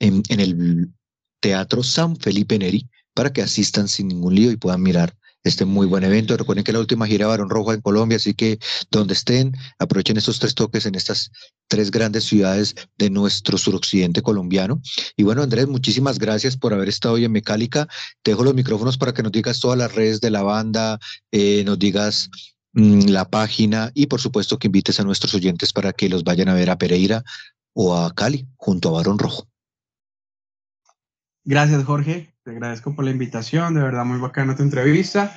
en 0.00 0.24
el 0.28 0.90
Teatro 1.38 1.84
San 1.84 2.16
Felipe 2.16 2.58
Neri 2.58 2.90
para 3.14 3.32
que 3.32 3.42
asistan 3.42 3.86
sin 3.86 4.08
ningún 4.08 4.34
lío 4.34 4.50
y 4.50 4.56
puedan 4.56 4.82
mirar 4.82 5.16
este 5.44 5.66
muy 5.66 5.86
buen 5.86 6.02
evento. 6.02 6.36
Recuerden 6.36 6.64
que 6.64 6.72
la 6.72 6.80
última 6.80 7.06
gira 7.06 7.26
Barón 7.26 7.50
Rojo 7.50 7.72
en 7.72 7.82
Colombia, 7.82 8.16
así 8.16 8.34
que 8.34 8.58
donde 8.90 9.14
estén, 9.14 9.54
aprovechen 9.78 10.16
estos 10.16 10.38
tres 10.38 10.54
toques 10.54 10.86
en 10.86 10.94
estas 10.94 11.30
tres 11.68 11.90
grandes 11.90 12.24
ciudades 12.24 12.74
de 12.98 13.10
nuestro 13.10 13.58
suroccidente 13.58 14.22
colombiano. 14.22 14.80
Y 15.16 15.22
bueno, 15.22 15.42
Andrés, 15.42 15.68
muchísimas 15.68 16.18
gracias 16.18 16.56
por 16.56 16.72
haber 16.72 16.88
estado 16.88 17.14
hoy 17.14 17.24
en 17.24 17.32
Mecálica. 17.32 17.86
Te 18.22 18.32
dejo 18.32 18.42
los 18.42 18.54
micrófonos 18.54 18.98
para 18.98 19.12
que 19.12 19.22
nos 19.22 19.32
digas 19.32 19.60
todas 19.60 19.78
las 19.78 19.94
redes 19.94 20.20
de 20.20 20.30
la 20.30 20.42
banda, 20.42 20.98
eh, 21.30 21.62
nos 21.64 21.78
digas 21.78 22.30
mm, 22.72 23.08
la 23.08 23.28
página 23.28 23.92
y 23.94 24.06
por 24.06 24.20
supuesto 24.20 24.58
que 24.58 24.68
invites 24.68 24.98
a 24.98 25.04
nuestros 25.04 25.34
oyentes 25.34 25.72
para 25.72 25.92
que 25.92 26.08
los 26.08 26.24
vayan 26.24 26.48
a 26.48 26.54
ver 26.54 26.70
a 26.70 26.78
Pereira 26.78 27.22
o 27.74 27.96
a 27.96 28.14
Cali 28.14 28.46
junto 28.56 28.88
a 28.88 28.92
Barón 28.92 29.18
Rojo. 29.18 29.46
Gracias, 31.44 31.84
Jorge. 31.84 32.33
Te 32.44 32.50
agradezco 32.50 32.94
por 32.94 33.06
la 33.06 33.10
invitación, 33.10 33.72
de 33.72 33.80
verdad 33.80 34.04
muy 34.04 34.18
bacana 34.18 34.54
tu 34.54 34.62
entrevista. 34.62 35.34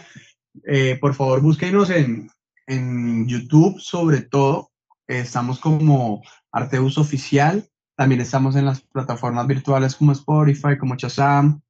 Eh, 0.66 0.98
por 1.00 1.14
favor, 1.14 1.42
búsquenos 1.42 1.90
en, 1.90 2.30
en 2.66 3.26
YouTube, 3.30 3.80
sobre 3.80 4.24
todo. 4.24 4.72
estamos 5.08 5.58
como 5.62 6.22
Arteus 6.52 6.98
Oficial. 6.98 7.66
También 7.96 8.20
estamos 8.20 8.58
en 8.58 8.66
las 8.66 8.82
plataformas 8.82 9.48
virtuales 9.48 9.96
como 9.96 10.12
Spotify, 10.12 10.78
como 10.78 10.98
Chazam, 10.98 11.62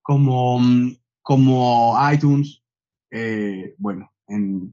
como, 0.00 0.60
como 1.22 1.96
iTunes. 2.12 2.62
Eh, 3.10 3.74
bueno, 3.78 4.12
en, 4.28 4.72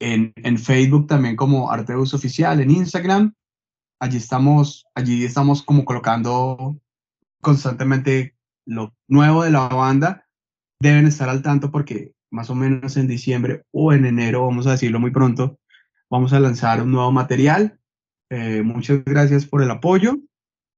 en, 0.00 0.32
en, 0.34 0.58
Facebook 0.58 1.06
también 1.06 1.36
como 1.36 1.70
Arteus 1.70 2.14
Oficial, 2.14 2.60
en 2.60 2.72
Instagram. 2.72 3.32
Allí 4.00 4.16
estamos, 4.16 4.84
allí 4.92 5.24
estamos 5.24 5.62
como 5.62 5.84
colocando 5.84 6.80
constantemente 7.40 8.34
lo 8.66 8.94
nuevo 9.08 9.44
de 9.44 9.50
la 9.50 9.68
banda, 9.68 10.26
deben 10.80 11.06
estar 11.06 11.28
al 11.28 11.42
tanto 11.42 11.70
porque 11.70 12.14
más 12.30 12.50
o 12.50 12.54
menos 12.54 12.96
en 12.96 13.06
diciembre 13.06 13.64
o 13.72 13.92
en 13.92 14.04
enero, 14.06 14.46
vamos 14.46 14.66
a 14.66 14.72
decirlo 14.72 15.00
muy 15.00 15.10
pronto, 15.10 15.58
vamos 16.10 16.32
a 16.32 16.40
lanzar 16.40 16.82
un 16.82 16.92
nuevo 16.92 17.12
material. 17.12 17.78
Eh, 18.30 18.62
muchas 18.62 19.04
gracias 19.04 19.46
por 19.46 19.62
el 19.62 19.70
apoyo. 19.70 20.18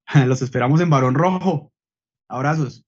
Los 0.27 0.43
esperamos 0.43 0.81
en 0.81 0.91
Barón 0.91 1.15
Rojo. 1.15 1.73
Abrazos. 2.29 2.85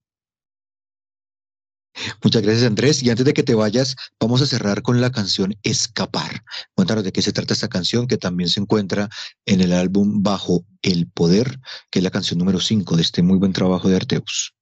Muchas 2.23 2.43
gracias 2.43 2.67
Andrés. 2.67 3.03
Y 3.03 3.11
antes 3.11 3.25
de 3.25 3.35
que 3.35 3.43
te 3.43 3.55
vayas, 3.55 3.97
vamos 4.21 4.43
a 4.43 4.47
cerrar 4.47 4.83
con 4.83 5.01
la 5.01 5.11
canción 5.11 5.55
Escapar. 5.63 6.45
Cuéntanos 6.75 7.05
de 7.05 7.13
qué 7.13 7.23
se 7.23 7.33
trata 7.33 7.55
esta 7.55 7.69
canción 7.69 8.07
que 8.07 8.19
también 8.19 8.49
se 8.49 8.61
encuentra 8.61 9.09
en 9.47 9.61
el 9.61 9.73
álbum 9.73 10.23
Bajo 10.23 10.65
el 10.83 11.09
Poder, 11.11 11.59
que 11.91 12.01
es 12.01 12.03
la 12.03 12.11
canción 12.11 12.39
número 12.39 12.61
5 12.61 12.97
de 12.97 13.03
este 13.03 13.23
muy 13.23 13.39
buen 13.39 13.53
trabajo 13.53 13.89
de 13.89 13.97
Arteus. 13.97 14.55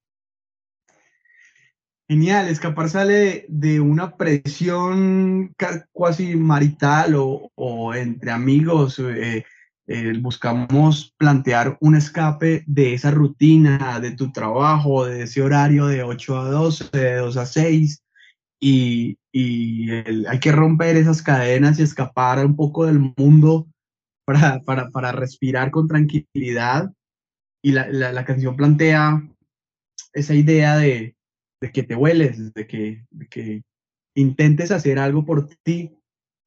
Genial, 2.09 2.47
escapar 2.47 2.89
sale 2.89 3.45
de 3.49 3.81
una 3.81 4.15
presión 4.15 5.53
casi 5.93 6.37
marital 6.37 7.15
o, 7.17 7.93
entre 7.93 8.31
amigos. 8.31 8.97
Eh, 8.99 9.43
eh, 9.87 10.13
buscamos 10.17 11.13
plantear 11.17 11.77
un 11.81 11.95
escape 11.95 12.63
de 12.65 12.93
esa 12.93 13.11
rutina, 13.11 13.99
de 13.99 14.11
tu 14.11 14.31
trabajo, 14.31 15.05
de 15.05 15.23
ese 15.23 15.41
horario 15.41 15.87
de 15.87 16.03
8 16.03 16.37
a 16.37 16.49
12, 16.49 16.89
de 16.93 17.15
2 17.15 17.37
a 17.37 17.45
6. 17.45 18.03
Y, 18.61 19.17
hay 20.27 20.39
que 20.39 20.51
romper 20.51 20.95
esas 20.95 21.21
cadenas 21.21 21.77
y 21.77 21.83
escapar 21.83 22.43
un 22.45 22.55
poco 22.55 22.85
del 22.85 23.13
mundo 23.17 23.67
para, 24.25 24.61
para, 24.61 25.11
respirar 25.11 25.71
con 25.71 25.87
tranquilidad. 25.89 26.89
Y 27.61 27.73
la, 27.73 27.89
la 27.89 28.25
canción 28.25 28.55
plantea 28.55 29.21
esa 30.13 30.33
idea 30.33 30.77
de, 30.77 31.16
de 31.61 31.71
que 31.71 31.83
te 31.83 31.95
hueles, 31.95 32.53
de 32.53 32.67
que, 32.67 33.05
que 33.29 33.63
intentes 34.15 34.71
hacer 34.71 34.99
algo 34.99 35.25
por 35.25 35.47
ti. 35.63 35.97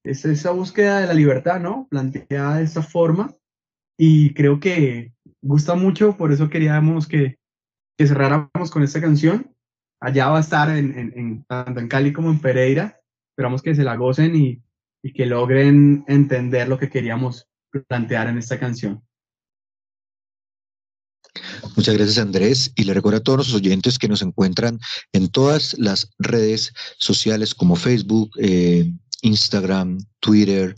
Es 0.04 0.24
esa 0.24 0.50
búsqueda 0.50 1.00
de 1.00 1.06
la 1.06 1.14
libertad, 1.14 1.60
¿no? 1.60 1.86
Planteada 1.90 2.56
de 2.56 2.64
esta 2.64 2.82
forma. 2.82 3.34
Y 3.98 4.32
creo 4.34 4.60
que 4.60 5.12
gusta 5.42 5.74
mucho, 5.74 6.16
por 6.16 6.32
eso 6.32 6.48
queríamos 6.48 7.06
que, 7.06 7.38
que 7.98 8.06
cerráramos 8.06 8.70
con 8.70 8.82
esta 8.82 9.00
canción. 9.00 9.54
Allá 10.00 10.28
va 10.28 10.38
a 10.38 10.40
estar 10.40 10.74
en, 10.74 10.96
en, 10.96 11.44
tanto 11.44 11.80
en 11.80 11.88
Cali 11.88 12.12
como 12.12 12.30
en 12.30 12.40
Pereira. 12.40 12.98
Esperamos 13.32 13.62
que 13.62 13.74
se 13.74 13.84
la 13.84 13.96
gocen 13.96 14.34
y, 14.34 14.62
y 15.02 15.12
que 15.12 15.26
logren 15.26 16.04
entender 16.08 16.68
lo 16.68 16.78
que 16.78 16.88
queríamos 16.88 17.46
plantear 17.88 18.28
en 18.28 18.38
esta 18.38 18.58
canción. 18.58 19.02
Muchas 21.76 21.94
gracias 21.94 22.18
Andrés 22.18 22.72
y 22.74 22.84
le 22.84 22.94
recuerdo 22.94 23.18
a 23.18 23.22
todos 23.22 23.38
los 23.38 23.54
oyentes 23.54 23.98
que 23.98 24.08
nos 24.08 24.22
encuentran 24.22 24.80
en 25.12 25.28
todas 25.28 25.78
las 25.78 26.10
redes 26.18 26.72
sociales 26.98 27.54
como 27.54 27.76
Facebook, 27.76 28.30
eh, 28.38 28.90
Instagram, 29.22 29.98
Twitter, 30.20 30.74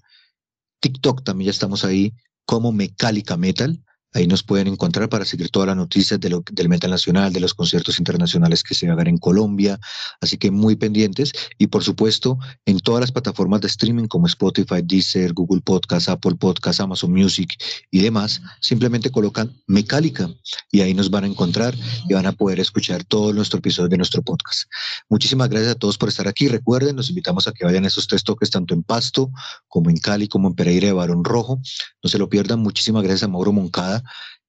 TikTok 0.81 1.25
también 1.25 1.47
ya 1.47 1.53
estamos 1.53 1.85
ahí 1.85 2.13
como 2.45 2.73
Mecálica 2.73 3.37
Metal. 3.37 3.83
Ahí 4.15 4.27
nos 4.27 4.43
pueden 4.43 4.69
encontrar 4.69 5.09
para 5.09 5.25
seguir 5.25 5.51
todas 5.51 5.69
las 5.69 5.77
noticias 5.77 6.21
de 6.21 6.29
lo, 6.29 6.45
del 6.53 6.69
metal 6.69 6.91
nacional, 6.91 7.33
de 7.33 7.41
los 7.41 7.55
conciertos 7.55 7.99
internacionales 7.99 8.63
que 8.63 8.75
se 8.75 8.89
hagan 8.89 9.07
en 9.07 9.19
Colombia. 9.19 9.81
Así 10.21 10.37
que 10.37 10.51
muy 10.51 10.77
pendientes. 10.77 11.33
Y 11.59 11.69
por 11.69 11.83
supuesto, 11.83 12.39
en 12.67 12.81
todas 12.81 13.01
las 13.01 13.13
plataformas 13.13 13.63
de 13.63 13.69
streaming 13.69 14.07
como 14.09 14.27
Spotify, 14.27 14.83
Deezer, 14.83 15.33
Google 15.33 15.63
Podcast, 15.63 16.09
Apple 16.09 16.35
Podcast, 16.35 16.81
Amazon 16.81 17.13
Music 17.13 17.55
y 17.91 18.01
demás, 18.01 18.43
simplemente 18.61 19.11
colocan 19.11 19.57
Mecálica 19.67 20.29
y 20.71 20.83
ahí 20.83 20.93
nos 20.93 21.11
van 21.11 21.25
a 21.25 21.27
encontrar 21.29 21.75
y 22.09 22.13
van 22.13 22.27
a 22.27 22.33
poder 22.33 22.61
escuchar 22.61 23.05
todos 23.05 23.35
nuestros 23.35 23.61
episodios 23.61 23.91
de 23.91 23.97
nuestro 23.97 24.23
podcast. 24.23 24.69
Muchísimas 25.09 25.49
gracias 25.49 25.73
a 25.73 25.79
todos 25.79 25.97
por 25.97 26.11
estar 26.11 26.29
aquí. 26.29 26.49
Recuerden, 26.49 26.97
los 26.97 27.09
invitamos 27.09 27.49
a 27.49 27.53
que 27.53 27.65
vayan 27.65 27.85
a 27.85 27.89
esos 27.89 28.07
tres 28.07 28.25
toques 28.25 28.51
tanto 28.51 28.75
en 28.75 28.83
Pasto 28.83 29.31
como 29.69 29.89
en 29.89 29.97
Cali 29.97 30.29
como 30.29 30.49
en 30.49 30.55
Pereira 30.55 30.89
de 30.89 30.93
Barón 30.93 31.25
Rojo. 31.25 31.61
No 32.03 32.11
se 32.11 32.19
lo 32.19 32.29
pierdan. 32.29 32.61
Muchísimas 32.61 33.03
gracias 33.03 33.23
a 33.23 33.29
Mauro 33.29 33.53
Moncada 33.53 34.02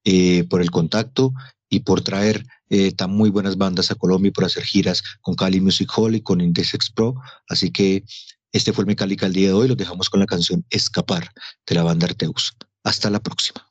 eh, 0.04 0.44
por 0.50 0.62
el 0.62 0.72
contacto 0.72 1.34
y 1.70 1.82
por 1.82 2.02
traer 2.02 2.46
eh, 2.70 2.92
tan 2.92 3.12
muy 3.12 3.30
buenas 3.30 3.58
bandas 3.58 3.92
a 3.92 3.96
Colombia 3.96 4.30
y 4.30 4.32
por 4.32 4.46
hacer 4.46 4.64
giras 4.64 5.04
con 5.22 5.36
Cali 5.36 5.62
Music 5.62 5.92
Hall 5.96 6.16
y 6.16 6.22
con 6.22 6.42
Index 6.42 6.92
Pro. 6.92 7.16
Así 7.48 7.72
que 7.72 8.04
este 8.52 8.74
fue 8.74 8.84
el 8.84 8.88
Mecálica 8.88 9.26
el 9.26 9.34
día 9.34 9.48
de 9.48 9.54
hoy. 9.54 9.68
Los 9.68 9.78
dejamos 9.78 10.10
con 10.10 10.20
la 10.20 10.28
canción 10.28 10.64
Escapar 10.70 11.30
de 11.66 11.76
la 11.76 11.84
banda 11.84 12.06
Arteus. 12.06 12.56
Hasta 12.84 13.10
la 13.10 13.20
próxima. 13.20 13.68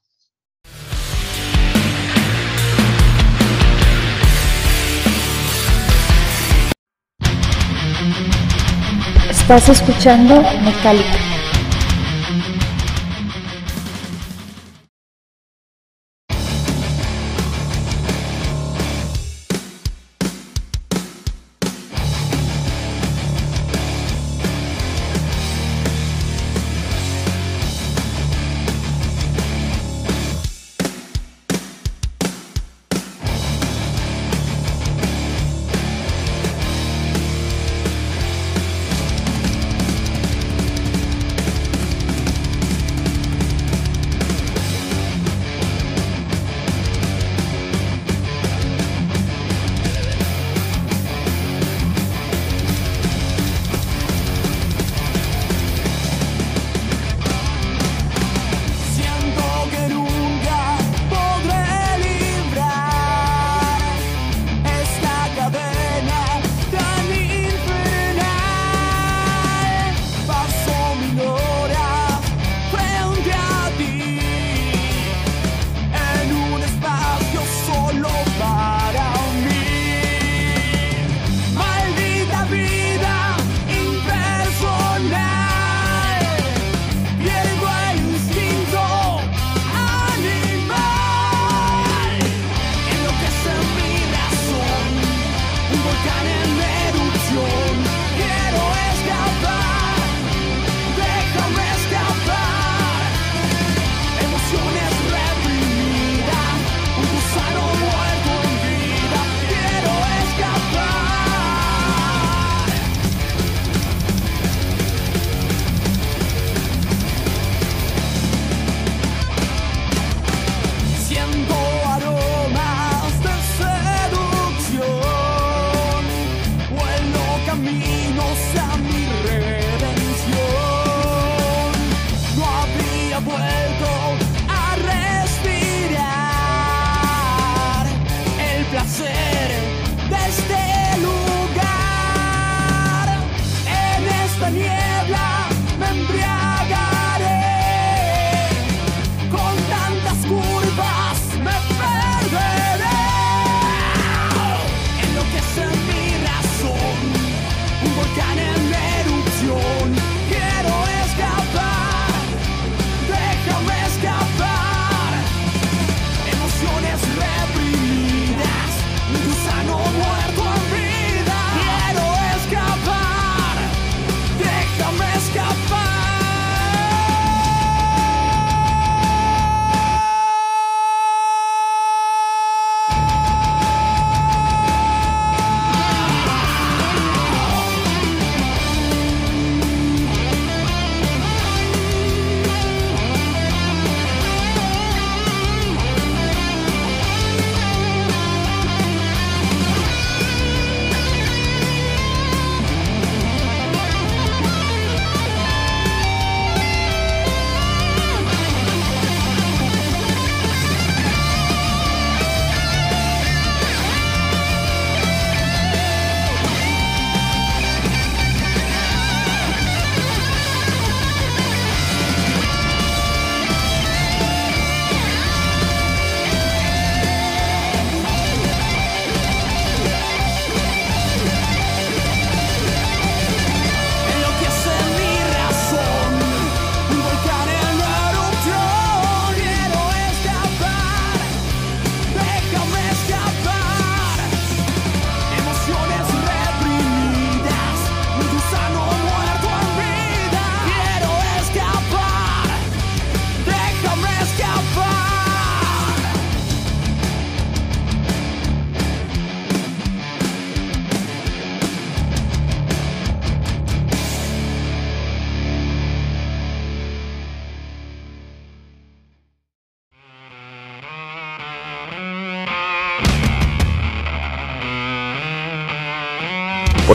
Estás 9.30 9.68
escuchando 9.68 10.42
Mecálica. 10.62 11.21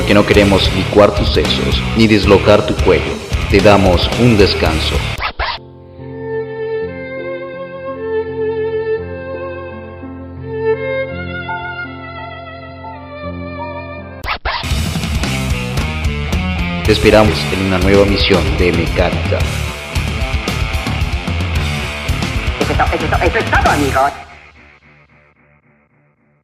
Porque 0.07 0.13
no 0.13 0.25
queremos 0.25 0.73
licuar 0.73 1.13
tus 1.13 1.33
sesos 1.33 1.83
ni 1.97 2.07
dislocar 2.07 2.65
tu 2.65 2.73
cuello. 2.85 3.11
Te 3.51 3.59
damos 3.59 4.09
un 4.21 4.37
descanso. 4.37 4.95
Te 16.85 16.91
esperamos 16.93 17.37
en 17.51 17.65
una 17.65 17.77
nueva 17.79 18.05
misión 18.05 18.41
de 18.57 18.71
mecánica. 18.71 19.39
Eso, 22.61 22.73
eso, 22.93 23.23
eso 23.25 23.37
es 23.39 23.51
todo, 23.51 23.71
amigos. 23.73 24.26